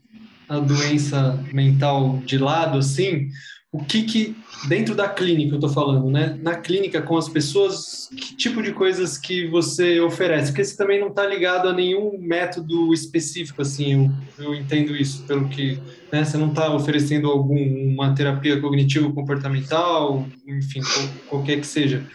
[0.49, 3.29] a doença mental de lado, assim,
[3.75, 4.37] o que que,
[4.69, 6.39] dentro da clínica eu estou falando, né?
[6.41, 10.53] Na clínica com as pessoas, que tipo de coisas que você oferece?
[10.53, 15.25] Porque você também não está ligado a nenhum método específico, assim, eu, eu entendo isso,
[15.25, 15.81] pelo que,
[16.13, 16.25] né?
[16.25, 20.81] Você não está oferecendo alguma terapia cognitivo-comportamental, enfim,
[21.29, 22.07] qualquer que seja.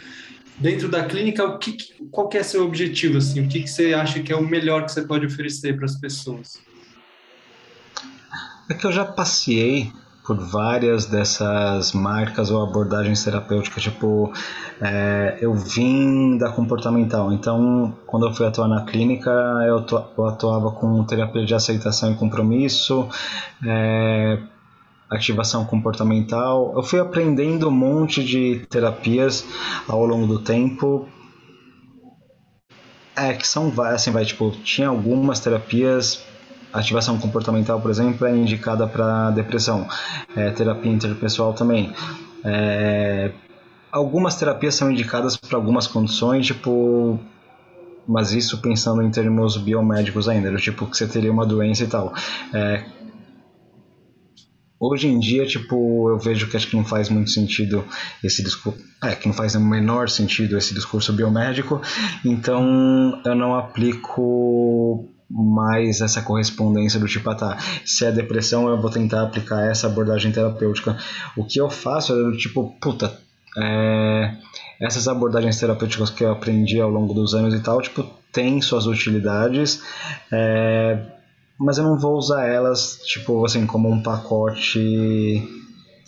[0.57, 1.75] Dentro da clínica, o que,
[2.09, 3.41] qual que é seu objetivo, assim?
[3.41, 5.99] O que, que você acha que é o melhor que você pode oferecer para as
[5.99, 6.57] pessoas?
[8.69, 9.91] É que eu já passei
[10.25, 13.83] por várias dessas marcas ou abordagens terapêuticas.
[13.83, 14.31] Tipo,
[14.79, 19.31] é, eu vim da comportamental, então quando eu fui atuar na clínica,
[19.65, 19.85] eu,
[20.17, 23.07] eu atuava com terapia de aceitação e compromisso.
[23.65, 24.39] É,
[25.09, 26.73] ativação comportamental.
[26.75, 29.43] Eu fui aprendendo um monte de terapias
[29.87, 31.09] ao longo do tempo.
[33.15, 36.23] É, que são várias, assim, vai, tipo, tinha algumas terapias
[36.73, 39.87] ativação comportamental, por exemplo, é indicada para depressão.
[40.35, 41.93] É, terapia interpessoal também.
[42.43, 43.31] É,
[43.91, 47.19] algumas terapias são indicadas para algumas condições, tipo
[48.07, 52.11] mas isso pensando em termos biomédicos ainda, tipo que você teria uma doença e tal.
[52.51, 52.83] É,
[54.79, 57.85] hoje em dia, tipo, eu vejo que acho que não faz muito sentido
[58.23, 61.79] esse discurso, é, que não faz o menor sentido esse discurso biomédico,
[62.25, 68.81] então eu não aplico mais essa correspondência do tipo, ah tá, se é depressão eu
[68.81, 70.97] vou tentar aplicar essa abordagem terapêutica.
[71.37, 73.15] O que eu faço é do tipo, puta,
[73.57, 74.35] é,
[74.79, 78.87] essas abordagens terapêuticas que eu aprendi ao longo dos anos e tal, tipo, tem suas
[78.87, 79.83] utilidades,
[80.31, 80.99] é,
[81.59, 85.47] mas eu não vou usar elas, tipo, assim, como um pacote,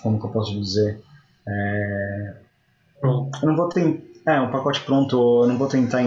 [0.02, 1.02] como que eu posso dizer?
[1.48, 2.34] É,
[3.04, 6.02] eu não vou ter, é, um pacote pronto, eu não vou tentar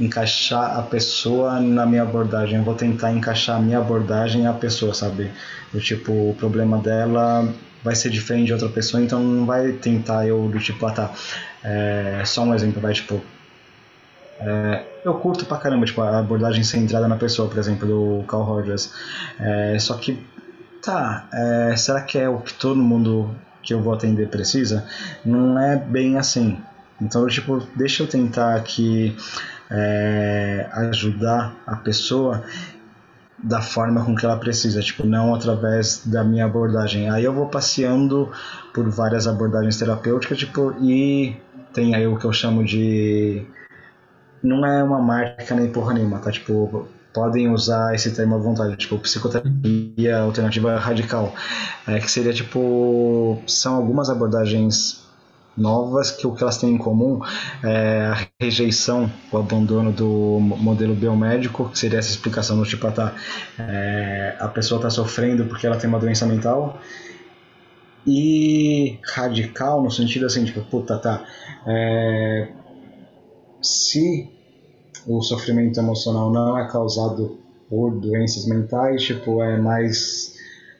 [0.00, 2.58] encaixar a pessoa na minha abordagem.
[2.58, 5.30] Eu vou tentar encaixar a minha abordagem à pessoa, sabe?
[5.72, 7.52] Do tipo, o problema dela
[7.84, 11.12] vai ser diferente de outra pessoa, então não vai tentar eu do tipo, ah tá,
[11.64, 13.22] é, só um exemplo, vai tipo,
[14.40, 18.42] é, eu curto pra caramba tipo, a abordagem centrada na pessoa, por exemplo, do Carl
[18.42, 18.92] Rogers.
[19.38, 20.18] É, só que,
[20.82, 24.86] tá, é, será que é o que todo mundo que eu vou atender precisa?
[25.24, 26.58] Não é bem assim.
[27.00, 29.16] Então, tipo, deixa eu tentar aqui
[29.70, 32.42] é, ajudar a pessoa
[33.42, 37.08] da forma com que ela precisa, tipo, não através da minha abordagem.
[37.08, 38.30] Aí eu vou passeando
[38.74, 41.36] por várias abordagens terapêuticas, tipo, e
[41.72, 43.46] tem aí o que eu chamo de
[44.42, 46.30] não é uma marca nem porra nenhuma, tá?
[46.30, 51.34] Tipo, podem usar esse termo à vontade, tipo, psicoterapia alternativa radical,
[51.86, 54.99] é, que seria tipo, são algumas abordagens
[55.60, 57.20] novas que o que elas têm em comum
[57.62, 62.90] é a rejeição, o abandono do modelo biomédico, que seria essa explicação do tipo, ah,
[62.90, 63.14] tá,
[63.58, 66.80] é, a pessoa está sofrendo porque ela tem uma doença mental,
[68.06, 71.24] e radical no sentido assim, tipo, puta, tá,
[71.66, 72.48] é,
[73.60, 74.28] se
[75.06, 77.38] o sofrimento emocional não é causado
[77.68, 80.34] por doenças mentais, tipo, é mais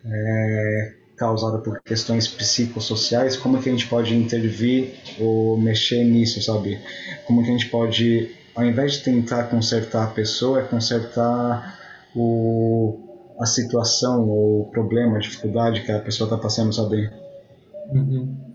[0.05, 6.42] é, causada por questões psicossociais, como é que a gente pode intervir ou mexer nisso,
[6.42, 6.80] sabe?
[7.26, 11.78] Como é que a gente pode, ao invés de tentar consertar a pessoa, é consertar
[12.16, 12.98] o,
[13.38, 17.10] a situação ou o problema, a dificuldade que a pessoa está passando, sabe?
[17.92, 18.49] Uhum.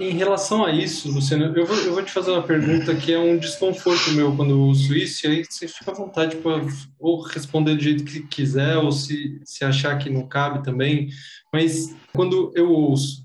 [0.00, 3.18] Em relação a isso, Luciano, eu vou, eu vou te fazer uma pergunta que é
[3.18, 6.62] um desconforto meu quando eu uso isso, e aí você fica à vontade para
[6.98, 11.08] ou responder do jeito que quiser, ou se, se achar que não cabe também.
[11.52, 13.22] Mas quando eu ouço,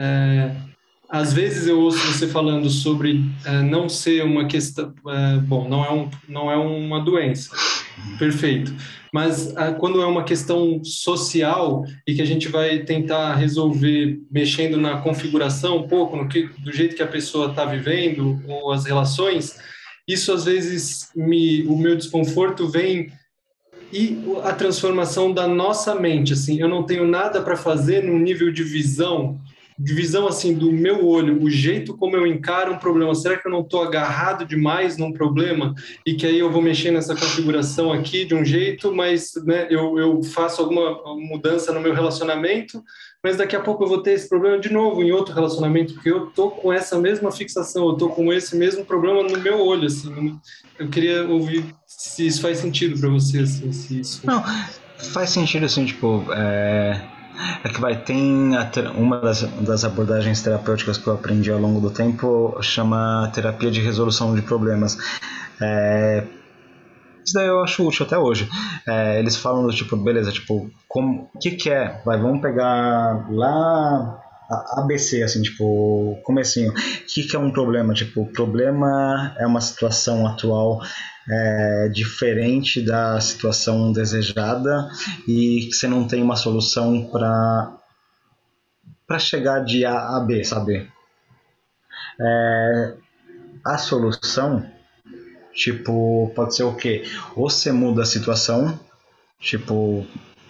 [0.00, 0.56] é,
[1.08, 5.84] às vezes eu ouço você falando sobre é, não ser uma questão, é, bom, não
[5.84, 7.54] é, um, não é uma doença,
[8.18, 8.74] perfeito.
[9.12, 14.76] Mas ah, quando é uma questão social e que a gente vai tentar resolver mexendo
[14.76, 18.84] na configuração um pouco, no que, do jeito que a pessoa está vivendo ou as
[18.84, 19.56] relações,
[20.08, 23.10] isso às vezes me, o meu desconforto vem
[23.92, 28.52] e a transformação da nossa mente, assim, eu não tenho nada para fazer no nível
[28.52, 29.40] de visão
[29.78, 33.14] divisão assim do meu olho, o jeito como eu encaro um problema.
[33.14, 35.74] Será que eu não estou agarrado demais num problema
[36.06, 39.98] e que aí eu vou mexer nessa configuração aqui de um jeito, mas né, eu,
[39.98, 42.82] eu faço alguma mudança no meu relacionamento,
[43.22, 46.10] mas daqui a pouco eu vou ter esse problema de novo em outro relacionamento, porque
[46.10, 49.86] eu tô com essa mesma fixação, eu tô com esse mesmo problema no meu olho,
[49.86, 50.38] assim.
[50.78, 54.26] Eu queria ouvir se isso faz sentido para você, assim, se isso...
[54.26, 54.42] Não,
[55.12, 57.15] faz sentido, assim, tipo, é
[57.64, 58.56] É que vai, tem
[58.94, 63.80] uma das, das abordagens terapêuticas que eu aprendi ao longo do tempo chama terapia de
[63.80, 64.96] resolução de problemas.
[65.60, 66.24] É,
[67.24, 68.48] isso daí eu acho útil até hoje.
[68.86, 72.00] É, eles falam do tipo, beleza, tipo, o que que é?
[72.04, 76.70] Vai, vamos pegar lá ABC, assim, tipo, comecinho.
[76.70, 76.74] O
[77.06, 77.94] que, que é um problema?
[77.94, 80.80] Tipo, problema é uma situação atual
[81.28, 84.88] é, diferente da situação desejada
[85.26, 87.72] e você não tem uma solução para
[89.06, 90.90] para chegar de A a B, sabe?
[92.20, 92.94] É,
[93.64, 94.68] a solução,
[95.52, 97.04] tipo, pode ser o quê?
[97.36, 98.78] Ou você muda a situação,
[99.38, 100.04] tipo,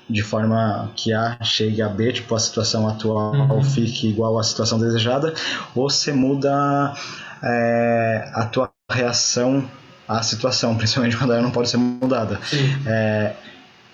[0.08, 3.62] de forma que A chegue a B, tipo a situação atual uhum.
[3.62, 5.34] fique igual à situação desejada,
[5.74, 6.94] ou você muda
[7.42, 9.68] é, a tua reação
[10.08, 12.40] à situação, principalmente quando ela não pode ser mudada.
[12.86, 13.34] É,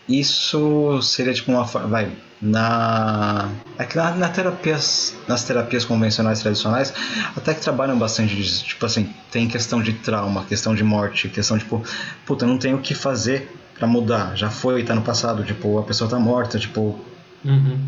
[0.09, 1.89] isso seria tipo uma forma.
[1.89, 3.49] Vai, na.
[3.79, 6.93] É que na, na, terapias, nas terapias convencionais tradicionais,
[7.37, 8.65] até que trabalham bastante disso.
[8.65, 11.83] Tipo assim, tem questão de trauma, questão de morte, questão tipo,
[12.27, 13.49] puta, eu não tenho o que fazer
[13.83, 14.37] para mudar.
[14.37, 16.97] Já foi, tá no passado, tipo, a pessoa tá morta, tipo.
[17.45, 17.85] Uhum.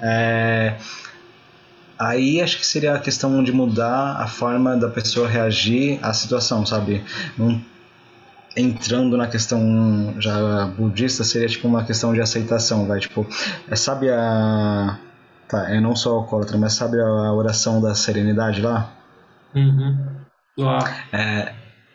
[0.00, 0.76] É,
[1.96, 6.66] aí acho que seria a questão de mudar a forma da pessoa reagir à situação,
[6.66, 7.04] sabe?
[7.38, 7.62] Não,
[8.56, 13.24] entrando na questão já budista, seria tipo uma questão de aceitação, vai, tipo,
[13.68, 14.98] é, sabe a.
[15.48, 18.92] Tá, é não só alcoólatra, mas sabe a oração da serenidade lá?
[19.54, 19.96] Uhum.
[21.12, 21.52] É,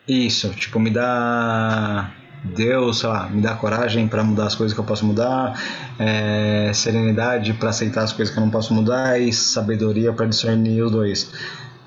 [0.08, 2.10] isso, tipo, me dá
[2.44, 5.62] Deus, sei lá, me dá coragem para mudar as coisas que eu posso mudar,
[6.00, 10.82] é, serenidade para aceitar as coisas que eu não posso mudar e sabedoria para discernir
[10.82, 11.32] os dois.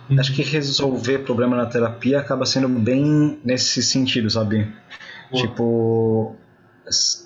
[0.09, 0.19] Hum.
[0.19, 4.71] Acho que resolver problema na terapia acaba sendo bem nesse sentido, sabe?
[5.33, 6.37] Tipo,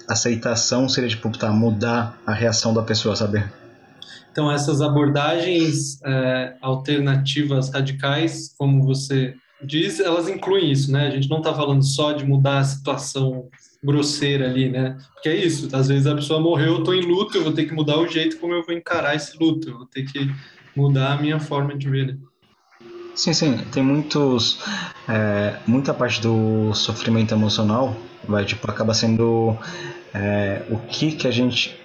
[0.09, 3.45] aceitação seria tipo, tá, mudar a reação da pessoa, sabe?
[4.33, 11.07] Então, essas abordagens é, alternativas radicais, como você diz, elas incluem isso, né?
[11.07, 13.49] A gente não está falando só de mudar a situação
[13.83, 14.99] grosseira ali, né?
[15.15, 17.67] Porque é isso, às vezes a pessoa morreu, eu estou em luto, eu vou ter
[17.67, 20.31] que mudar o jeito como eu vou encarar esse luto, eu vou ter que
[20.75, 22.07] mudar a minha forma de ver.
[22.09, 22.19] Né?
[23.15, 24.61] Sim, sim, tem muitos,
[25.09, 27.97] é, muita parte do sofrimento emocional,
[28.29, 29.57] vai, tipo, acaba sendo
[30.15, 31.77] é, o que que a gente,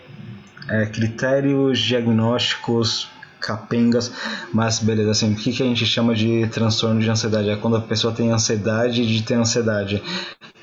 [0.70, 3.10] é, critérios diagnósticos
[3.44, 4.12] capengas,
[4.54, 7.50] mas beleza, assim, o que, que a gente chama de transtorno de ansiedade?
[7.50, 10.02] É quando a pessoa tem ansiedade de ter ansiedade.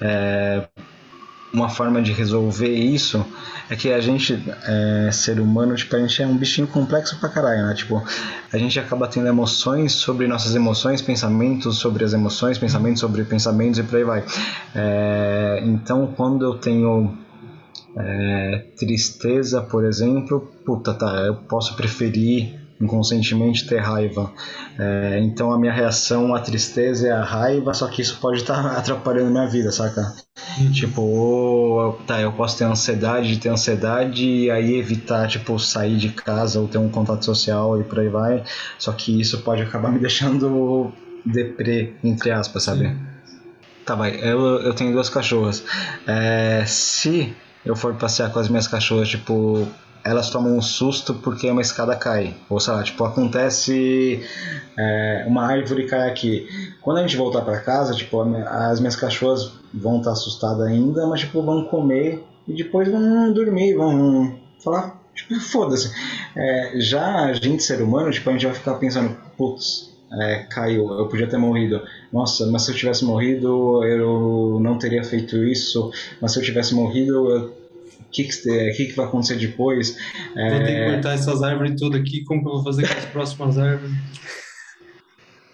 [0.01, 0.67] É,
[1.53, 3.25] uma forma de resolver isso
[3.69, 7.29] é que a gente, é, ser humano, tipo, a gente é um bichinho complexo pra
[7.29, 7.75] caralho, né?
[7.75, 8.03] Tipo,
[8.53, 13.79] a gente acaba tendo emoções sobre nossas emoções, pensamentos sobre as emoções, pensamentos sobre pensamentos
[13.79, 14.25] e por aí vai.
[14.75, 17.17] É, então, quando eu tenho
[17.97, 24.33] é, tristeza, por exemplo, puta, tá, eu posso preferir inconscientemente ter raiva.
[24.79, 28.63] É, então a minha reação à tristeza é a raiva, só que isso pode estar
[28.63, 30.15] tá atrapalhando minha vida, saca?
[30.59, 30.71] Uhum.
[30.73, 36.59] Tipo, tá, eu posso ter ansiedade, ter ansiedade e aí evitar, tipo, sair de casa
[36.59, 38.43] ou ter um contato social e por aí vai.
[38.79, 40.93] Só que isso pode acabar me deixando
[41.25, 42.89] deprê, entre aspas, sabe?
[42.89, 43.11] Sim.
[43.85, 44.17] Tá, vai.
[44.23, 45.65] Eu, eu tenho duas cachorras.
[46.07, 49.67] É, se eu for passear com as minhas cachorras, tipo,
[50.05, 52.35] elas tomam um susto porque uma escada cai.
[52.49, 54.23] Ou sei lá, tipo, acontece
[54.79, 56.47] é, uma árvore cai aqui.
[56.81, 61.07] Quando a gente voltar para casa, tipo, as minhas cachorras vão estar tá assustadas ainda,
[61.07, 65.93] mas tipo, vão comer e depois vão dormir, vão falar, tipo, foda-se.
[66.37, 70.91] É, já a gente, ser humano, tipo, a gente vai ficar pensando, putz, é, caiu,
[70.99, 71.83] eu podia ter morrido.
[72.13, 75.93] Nossa, mas se eu tivesse morrido, eu não teria feito isso.
[76.21, 77.60] Mas se eu tivesse morrido, eu
[78.11, 79.97] o que, que, que, que, vai acontecer depois.
[80.35, 80.65] Vou é...
[80.65, 83.57] ter que cortar essas árvores todas aqui, como que eu vou fazer com as próximas
[83.57, 83.95] árvores?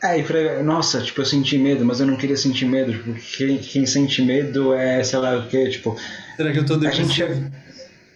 [0.03, 3.15] É, e pra, nossa, tipo, eu senti medo, mas eu não queria sentir medo, tipo,
[3.37, 5.97] quem, quem sente medo é, sei lá o que, tipo...
[6.37, 7.09] Será que eu tô depressivo?
[7.09, 7.51] A gente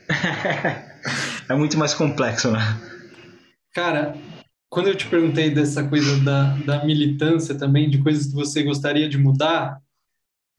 [0.09, 0.85] é...
[1.49, 2.61] é muito mais complexo, né?
[3.75, 4.15] Cara,
[4.69, 9.09] quando eu te perguntei dessa coisa da, da militância também, de coisas que você gostaria
[9.09, 9.79] de mudar,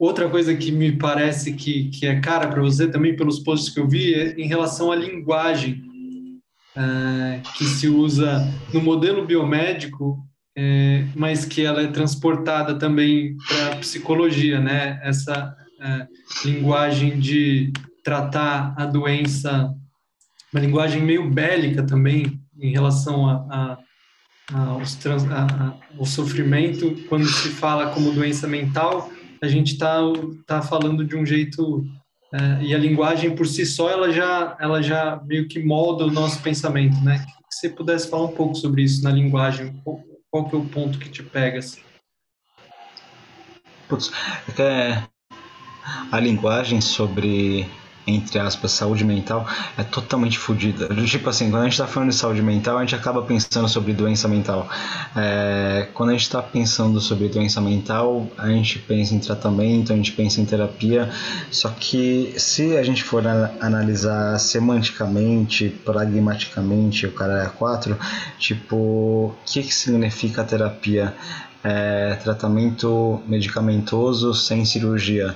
[0.01, 3.79] Outra coisa que me parece que, que é cara para você, também pelos posts que
[3.79, 5.83] eu vi, é em relação à linguagem
[6.75, 8.43] é, que se usa
[8.73, 10.17] no modelo biomédico,
[10.57, 14.99] é, mas que ela é transportada também para a psicologia, né?
[15.03, 16.07] Essa é,
[16.45, 17.71] linguagem de
[18.03, 19.71] tratar a doença,
[20.51, 23.77] uma linguagem meio bélica também em relação a, a
[24.53, 29.09] a, a, ao sofrimento quando se fala como doença mental
[29.41, 29.99] a gente está
[30.45, 31.83] tá falando de um jeito
[32.33, 36.11] é, e a linguagem por si só ela já ela já meio que molda o
[36.11, 37.25] nosso pensamento, né?
[37.49, 39.81] Que você pudesse falar um pouco sobre isso na linguagem,
[40.29, 41.59] qual que é o ponto que te pega?
[41.59, 41.81] Assim?
[43.89, 44.11] Putz,
[44.57, 45.03] é
[46.11, 47.67] a linguagem sobre
[48.05, 49.47] entre aspas, saúde mental
[49.77, 50.87] é totalmente fodida.
[51.05, 53.93] Tipo assim, quando a gente está falando de saúde mental, a gente acaba pensando sobre
[53.93, 54.67] doença mental.
[55.15, 59.95] É, quando a gente está pensando sobre doença mental, a gente pensa em tratamento, a
[59.95, 61.09] gente pensa em terapia.
[61.51, 63.23] Só que se a gente for
[63.59, 67.97] analisar semanticamente, pragmaticamente, o cara é quatro,
[68.39, 71.13] tipo, o que, que significa terapia?
[71.63, 75.35] É, tratamento medicamentoso sem cirurgia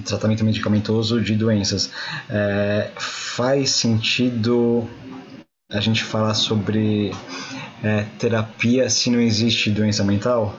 [0.00, 1.90] tratamento medicamentoso de doenças.
[2.28, 4.88] É, faz sentido
[5.70, 7.12] a gente falar sobre
[7.82, 10.56] é, terapia se não existe doença mental?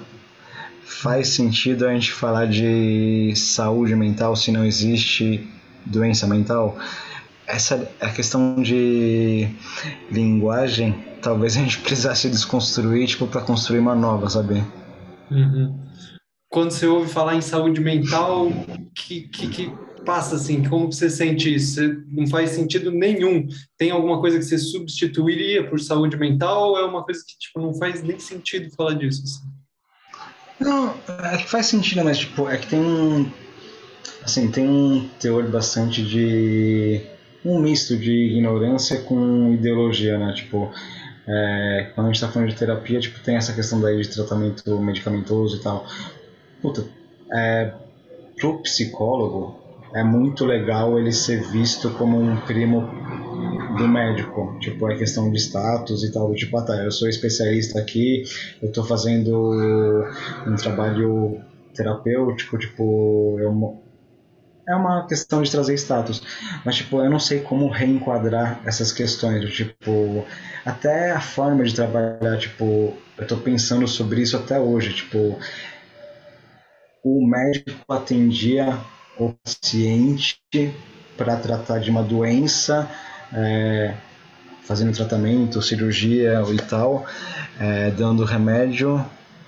[0.83, 5.47] Faz sentido a gente falar de saúde mental se não existe
[5.85, 6.77] doença mental?
[7.47, 9.49] Essa é a questão de
[10.09, 14.63] linguagem, talvez a gente precisasse desconstruir tipo, para construir uma nova, sabe?
[15.29, 15.82] Uhum
[16.53, 18.47] quando você ouve falar em saúde mental,
[18.93, 19.73] que, que, que
[20.05, 20.63] passa assim?
[20.63, 21.81] Como você sente isso?
[22.07, 23.47] Não faz sentido nenhum.
[23.75, 27.59] Tem alguma coisa que você substituiria por saúde mental ou é uma coisa que tipo,
[27.59, 29.23] não faz nem sentido falar disso?
[29.23, 29.47] Assim?
[30.59, 30.93] Não,
[31.23, 33.31] é que faz sentido, mas tipo, é que tem um.
[34.23, 37.01] Assim, tem um teor bastante de.
[37.43, 40.33] um misto de ignorância com ideologia, né?
[40.33, 40.71] Tipo,
[41.27, 44.79] é, quando a gente está falando de terapia, tipo, tem essa questão daí de tratamento
[44.79, 45.87] medicamentoso e tal.
[46.63, 46.85] Puta,
[47.33, 47.73] é,
[48.39, 49.61] pro psicólogo
[49.93, 52.89] é muito legal ele ser visto como um primo
[53.77, 57.79] do médico, tipo, é questão de status e tal, tipo, ah tá, eu sou especialista
[57.79, 58.23] aqui,
[58.61, 60.05] eu tô fazendo
[60.47, 61.41] um trabalho
[61.75, 63.81] terapêutico, tipo, eu,
[64.67, 66.23] é uma questão de trazer status,
[66.63, 70.25] mas tipo, eu não sei como reenquadrar essas questões, tipo,
[70.65, 75.37] até a forma de trabalhar, tipo, eu tô pensando sobre isso até hoje, tipo,
[77.03, 78.77] o médico atendia
[79.19, 80.39] o paciente
[81.17, 82.89] para tratar de uma doença,
[83.33, 83.93] é,
[84.63, 87.05] fazendo tratamento, cirurgia e tal,
[87.59, 89.05] é, dando remédio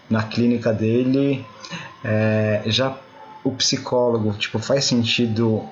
[0.09, 1.45] na clínica dele.
[2.03, 2.97] É, já
[3.43, 5.63] o psicólogo, tipo, faz sentido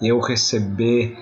[0.00, 1.16] eu receber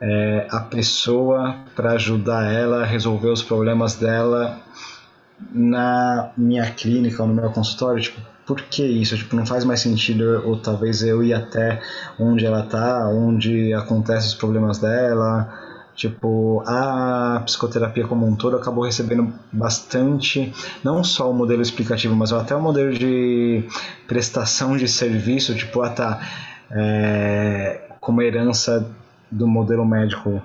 [0.00, 4.60] é, a pessoa para ajudar ela a resolver os problemas dela
[5.52, 9.16] na minha clínica ou no meu consultório, tipo, por que isso?
[9.16, 11.80] Tipo, não faz mais sentido, ou talvez eu ir até
[12.18, 15.52] onde ela tá, onde acontecem os problemas dela.
[15.94, 22.32] Tipo, a psicoterapia como um todo acabou recebendo bastante, não só o modelo explicativo, mas
[22.32, 23.64] até o modelo de
[24.08, 26.20] prestação de serviço, tipo, ah tá,
[26.70, 28.90] é, como herança
[29.30, 30.42] do modelo médico.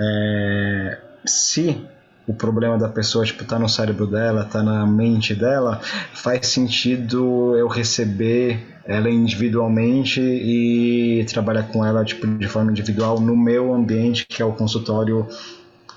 [0.00, 1.86] É, se
[2.28, 5.80] o problema da pessoa tipo tá no cérebro dela, tá na mente dela,
[6.12, 13.34] faz sentido eu receber ela individualmente e trabalhar com ela tipo de forma individual no
[13.34, 15.26] meu ambiente que é o consultório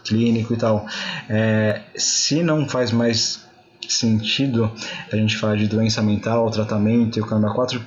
[0.06, 0.88] clínico e tal.
[1.30, 3.46] É, se não faz mais
[3.90, 4.72] sentido
[5.12, 7.82] a gente falar de doença mental, tratamento e o caramba 4,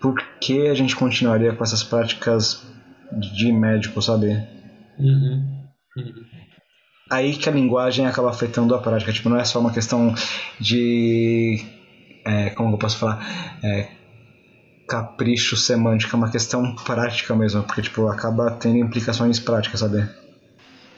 [0.00, 2.60] por que a gente continuaria com essas práticas
[3.12, 4.42] de médico, sabe?
[4.98, 5.62] Uhum.
[5.96, 6.32] Uhum
[7.12, 9.12] aí que a linguagem acaba afetando a prática.
[9.12, 10.14] Tipo, não é só uma questão
[10.58, 11.62] de.
[12.24, 13.58] É, como eu posso falar?
[13.62, 13.88] É,
[14.88, 20.08] capricho semântico, é uma questão prática mesmo, porque tipo, acaba tendo implicações práticas, sabe?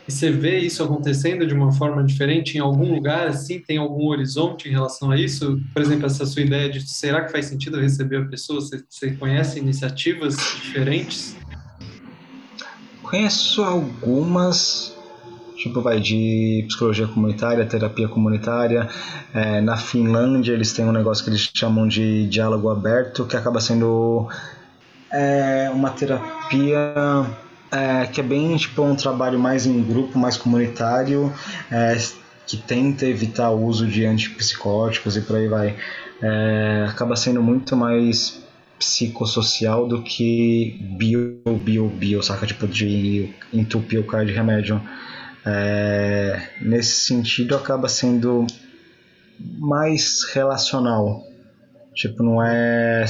[0.06, 3.58] E você vê isso acontecendo de uma forma diferente em algum lugar, assim?
[3.58, 5.58] Tem algum horizonte em relação a isso?
[5.72, 8.60] Por exemplo, essa sua ideia de será que faz sentido receber a pessoa?
[8.60, 11.34] Você, você conhece iniciativas diferentes?
[13.02, 14.94] Conheço algumas,
[15.56, 18.88] tipo vai de psicologia comunitária, terapia comunitária.
[19.32, 23.60] É, na Finlândia eles têm um negócio que eles chamam de diálogo aberto, que acaba
[23.60, 24.28] sendo
[25.10, 26.94] é, uma terapia
[27.70, 31.32] é, que é bem tipo um trabalho mais em grupo, mais comunitário,
[31.70, 31.96] é,
[32.46, 35.76] que tenta evitar o uso de antipsicóticos e por aí vai.
[36.22, 38.42] É, acaba sendo muito mais
[38.78, 42.46] psicossocial do que bio, bio, bio, saca?
[42.46, 44.80] Tipo, de entupir o cara de remédio
[45.46, 48.46] é, nesse sentido acaba sendo
[49.58, 51.22] mais relacional.
[51.94, 53.04] Tipo, não é.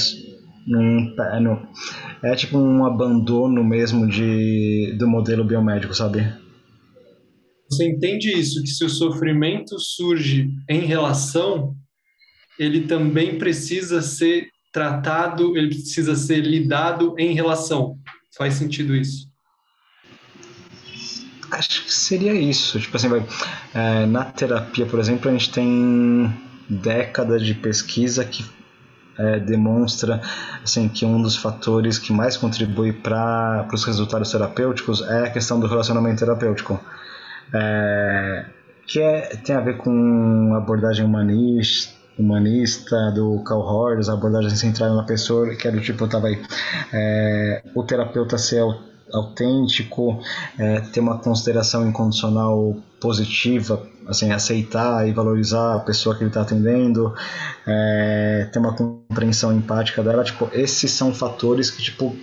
[0.67, 1.69] Não, é, não,
[2.23, 6.27] é tipo um abandono mesmo de, do modelo biomédico, sabe?
[7.71, 11.75] Você entende isso, que se o sofrimento surge em relação,
[12.59, 17.97] ele também precisa ser tratado, ele precisa ser lidado em relação.
[18.37, 19.34] Faz sentido isso?
[21.55, 22.79] Acho que seria isso.
[22.81, 23.25] Tipo assim, vai,
[23.75, 26.33] é, na terapia, por exemplo, a gente tem
[26.69, 28.45] décadas de pesquisa que
[29.19, 30.21] é, demonstra
[30.63, 35.61] assim, que um dos fatores que mais contribui para os resultados terapêuticos é a questão
[35.61, 36.81] do relacionamento terapêutico.
[37.53, 38.47] É,
[38.87, 44.95] que é, tem a ver com abordagem humanista, humanista do Carl Horst, a abordagem centrada
[44.95, 46.41] na pessoa, que é do tipo, tá, vai,
[46.93, 48.65] é, o terapeuta ser
[49.15, 50.21] autêntico,
[50.59, 56.43] é, ter uma consideração incondicional positiva, assim, aceitar e valorizar a pessoa que ele está
[56.43, 57.15] atendendo,
[57.67, 62.17] é, ter uma compreensão empática dela, tipo, esses são fatores que, tipo,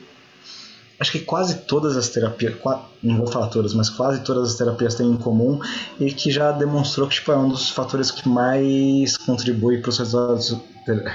[1.00, 2.56] acho que quase todas as terapias,
[3.02, 5.60] não vou falar todas, mas quase todas as terapias têm em comum
[6.00, 9.98] e que já demonstrou que tipo, é um dos fatores que mais contribui para os
[9.98, 10.56] resultados,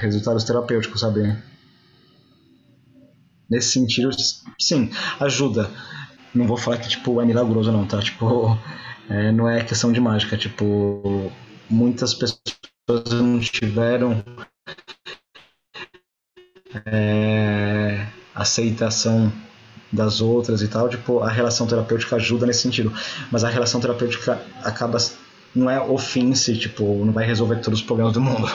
[0.00, 1.36] resultados terapêuticos, sabe?
[3.48, 4.10] Nesse sentido,
[4.58, 4.90] sim,
[5.20, 5.70] ajuda.
[6.34, 8.00] Não vou falar que tipo é milagroso não, tá?
[8.00, 8.58] Tipo,
[9.08, 11.32] é, não é questão de mágica, tipo,
[11.70, 12.40] muitas pessoas
[13.12, 14.22] não tiveram
[16.84, 19.32] é, aceitação
[19.92, 22.92] das outras e tal, tipo, a relação terapêutica ajuda nesse sentido.
[23.30, 24.98] Mas a relação terapêutica acaba
[25.54, 28.50] não é o fim se, tipo, não vai resolver todos os problemas do mundo.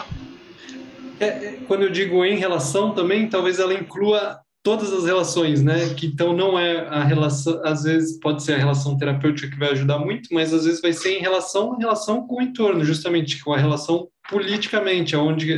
[1.20, 5.94] É, é, quando eu digo em relação também, talvez ela inclua todas as relações, né?
[5.94, 9.72] Que então não é a relação, às vezes pode ser a relação terapêutica que vai
[9.72, 13.54] ajudar muito, mas às vezes vai ser em relação relação com o entorno, justamente com
[13.54, 15.58] a relação politicamente, aonde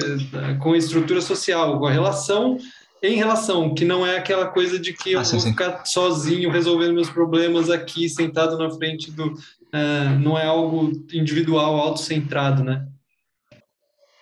[0.61, 2.57] com a estrutura social, com a relação
[3.01, 5.49] em relação, que não é aquela coisa de que eu ah, sim, vou sim.
[5.51, 9.33] ficar sozinho resolvendo meus problemas aqui, sentado na frente do.
[9.73, 12.87] Uh, não é algo individual, autocentrado, né?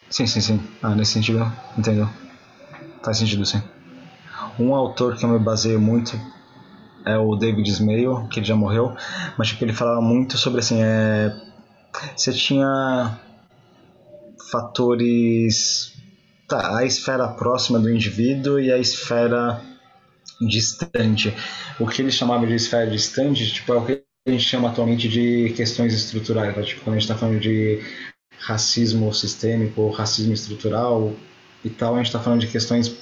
[0.09, 0.59] Sim, sim, sim.
[0.81, 2.09] Ah, nesse sentido, entendeu?
[3.03, 3.61] Faz sentido, sim.
[4.61, 6.19] Um autor que eu me baseio muito
[7.05, 8.95] é o David Smale, que ele já morreu,
[9.37, 11.35] mas tipo, ele falava muito sobre assim, é...
[12.15, 13.19] você tinha
[14.51, 15.93] fatores
[16.47, 19.61] tá, a esfera próxima do indivíduo e a esfera
[20.47, 21.33] distante.
[21.79, 25.07] O que ele chamava de esfera distante, tipo, é o que a gente chama atualmente
[25.07, 26.53] de questões estruturais.
[26.53, 26.61] Tá?
[26.61, 27.81] Tipo, quando a gente está falando de
[28.39, 31.13] racismo sistêmico, racismo estrutural
[31.63, 32.95] e tal, a gente está falando de questões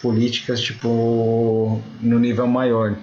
[0.00, 2.96] políticas tipo no nível maior.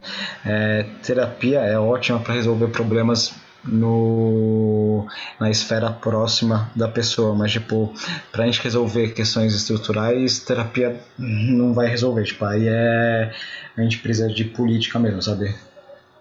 [0.46, 3.34] É, terapia é ótima para resolver problemas
[3.68, 5.08] no,
[5.40, 7.94] na esfera próxima da pessoa, mas tipo,
[8.32, 13.34] pra gente resolver questões estruturais, terapia não vai resolver, tipo, aí é
[13.78, 15.54] a gente precisa de política mesmo, sabe?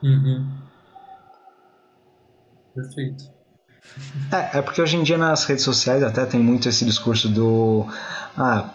[0.03, 0.47] Uhum.
[2.75, 3.33] Perfeito.
[4.33, 7.87] É, é porque hoje em dia nas redes sociais até tem muito esse discurso do
[8.37, 8.70] ah,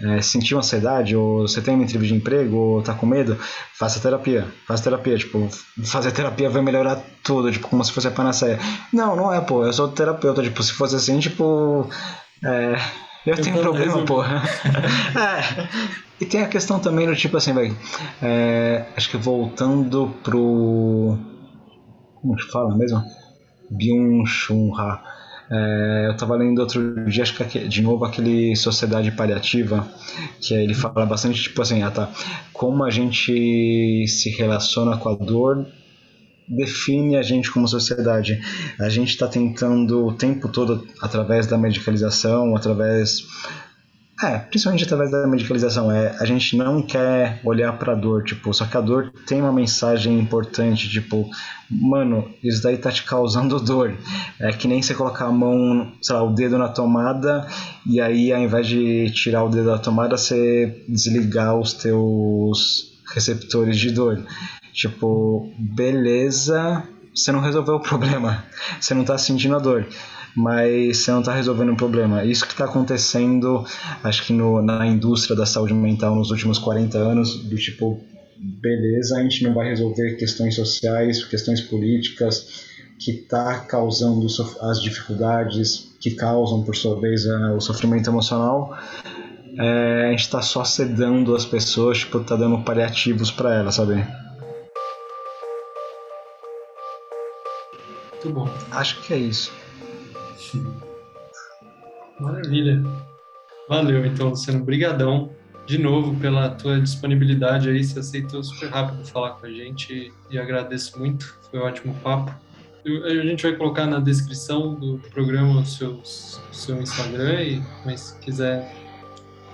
[0.00, 3.36] é, sentiu ansiedade, ou você tem uma entrevista de emprego, ou tá com medo,
[3.74, 4.46] faça terapia.
[4.66, 5.18] Faça terapia.
[5.18, 5.48] Tipo,
[5.84, 8.60] fazer terapia vai melhorar tudo, tipo, como se fosse a panaceia.
[8.92, 9.64] Não, não é, pô.
[9.64, 10.42] Eu sou terapeuta.
[10.42, 11.88] Tipo, se fosse assim, tipo.
[12.44, 12.76] É,
[13.26, 14.42] eu, eu tenho problema, porra.
[15.18, 15.68] é.
[16.20, 17.76] E tem a questão também do tipo assim, velho.
[18.22, 21.18] É, acho que voltando pro.
[22.14, 23.02] Como que fala mesmo?
[23.70, 25.17] Byung-Chun Ha
[25.50, 29.88] é, eu estava lendo outro dia, acho que de novo aquele Sociedade Paliativa,
[30.40, 32.10] que ele fala bastante tipo assim, ah, tá,
[32.52, 35.66] como a gente se relaciona com a dor
[36.48, 38.40] define a gente como sociedade.
[38.80, 43.26] A gente está tentando o tempo todo, através da medicalização, através
[44.20, 45.92] é, principalmente através da medicalização.
[45.92, 49.52] É, a gente não quer olhar pra dor, tipo, só que a dor tem uma
[49.52, 51.30] mensagem importante, tipo,
[51.70, 53.96] mano, isso daí tá te causando dor.
[54.40, 57.46] É que nem você colocar a mão, sei lá, o dedo na tomada
[57.86, 63.78] e aí ao invés de tirar o dedo da tomada, você desligar os teus receptores
[63.78, 64.20] de dor.
[64.72, 66.82] Tipo, beleza,
[67.14, 68.44] você não resolveu o problema.
[68.80, 69.86] Você não tá sentindo a dor
[70.38, 72.24] mas você não está resolvendo um problema.
[72.24, 73.66] Isso que está acontecendo,
[74.04, 78.00] acho que no, na indústria da saúde mental nos últimos 40 anos, do tipo,
[78.38, 82.68] beleza, a gente não vai resolver questões sociais, questões políticas,
[83.00, 84.26] que está causando
[84.60, 88.78] as dificuldades que causam, por sua vez, o sofrimento emocional.
[89.58, 94.06] É, a gente está só sedando as pessoas, tipo, tá dando paliativos para elas, sabe?
[98.12, 98.48] Muito bom.
[98.70, 99.57] Acho que é isso.
[102.20, 102.82] Maravilha.
[103.68, 104.64] Valeu, então, Luciano.
[104.64, 105.30] Brigadão
[105.66, 107.84] de novo pela tua disponibilidade aí.
[107.84, 111.38] Você aceitou super rápido falar com a gente e agradeço muito.
[111.50, 112.34] Foi um ótimo papo.
[112.86, 118.18] A gente vai colocar na descrição do programa o seu, seu Instagram e mas se
[118.20, 118.74] quiser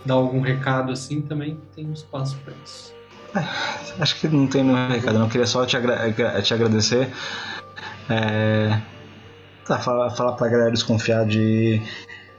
[0.05, 2.95] dar algum recado assim, também tem um espaço para isso.
[3.35, 5.29] É, acho que não tem nenhum recado, não.
[5.29, 7.11] Queria só te, agra te agradecer.
[8.09, 8.81] É...
[9.67, 11.81] Tá, falar, falar pra galera desconfiar de,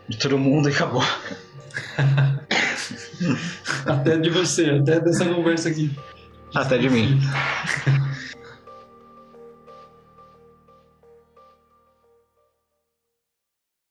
[0.08, 1.04] de todo mundo e acabou.
[3.86, 5.92] até de você, até dessa conversa aqui.
[6.54, 7.20] Até de mim.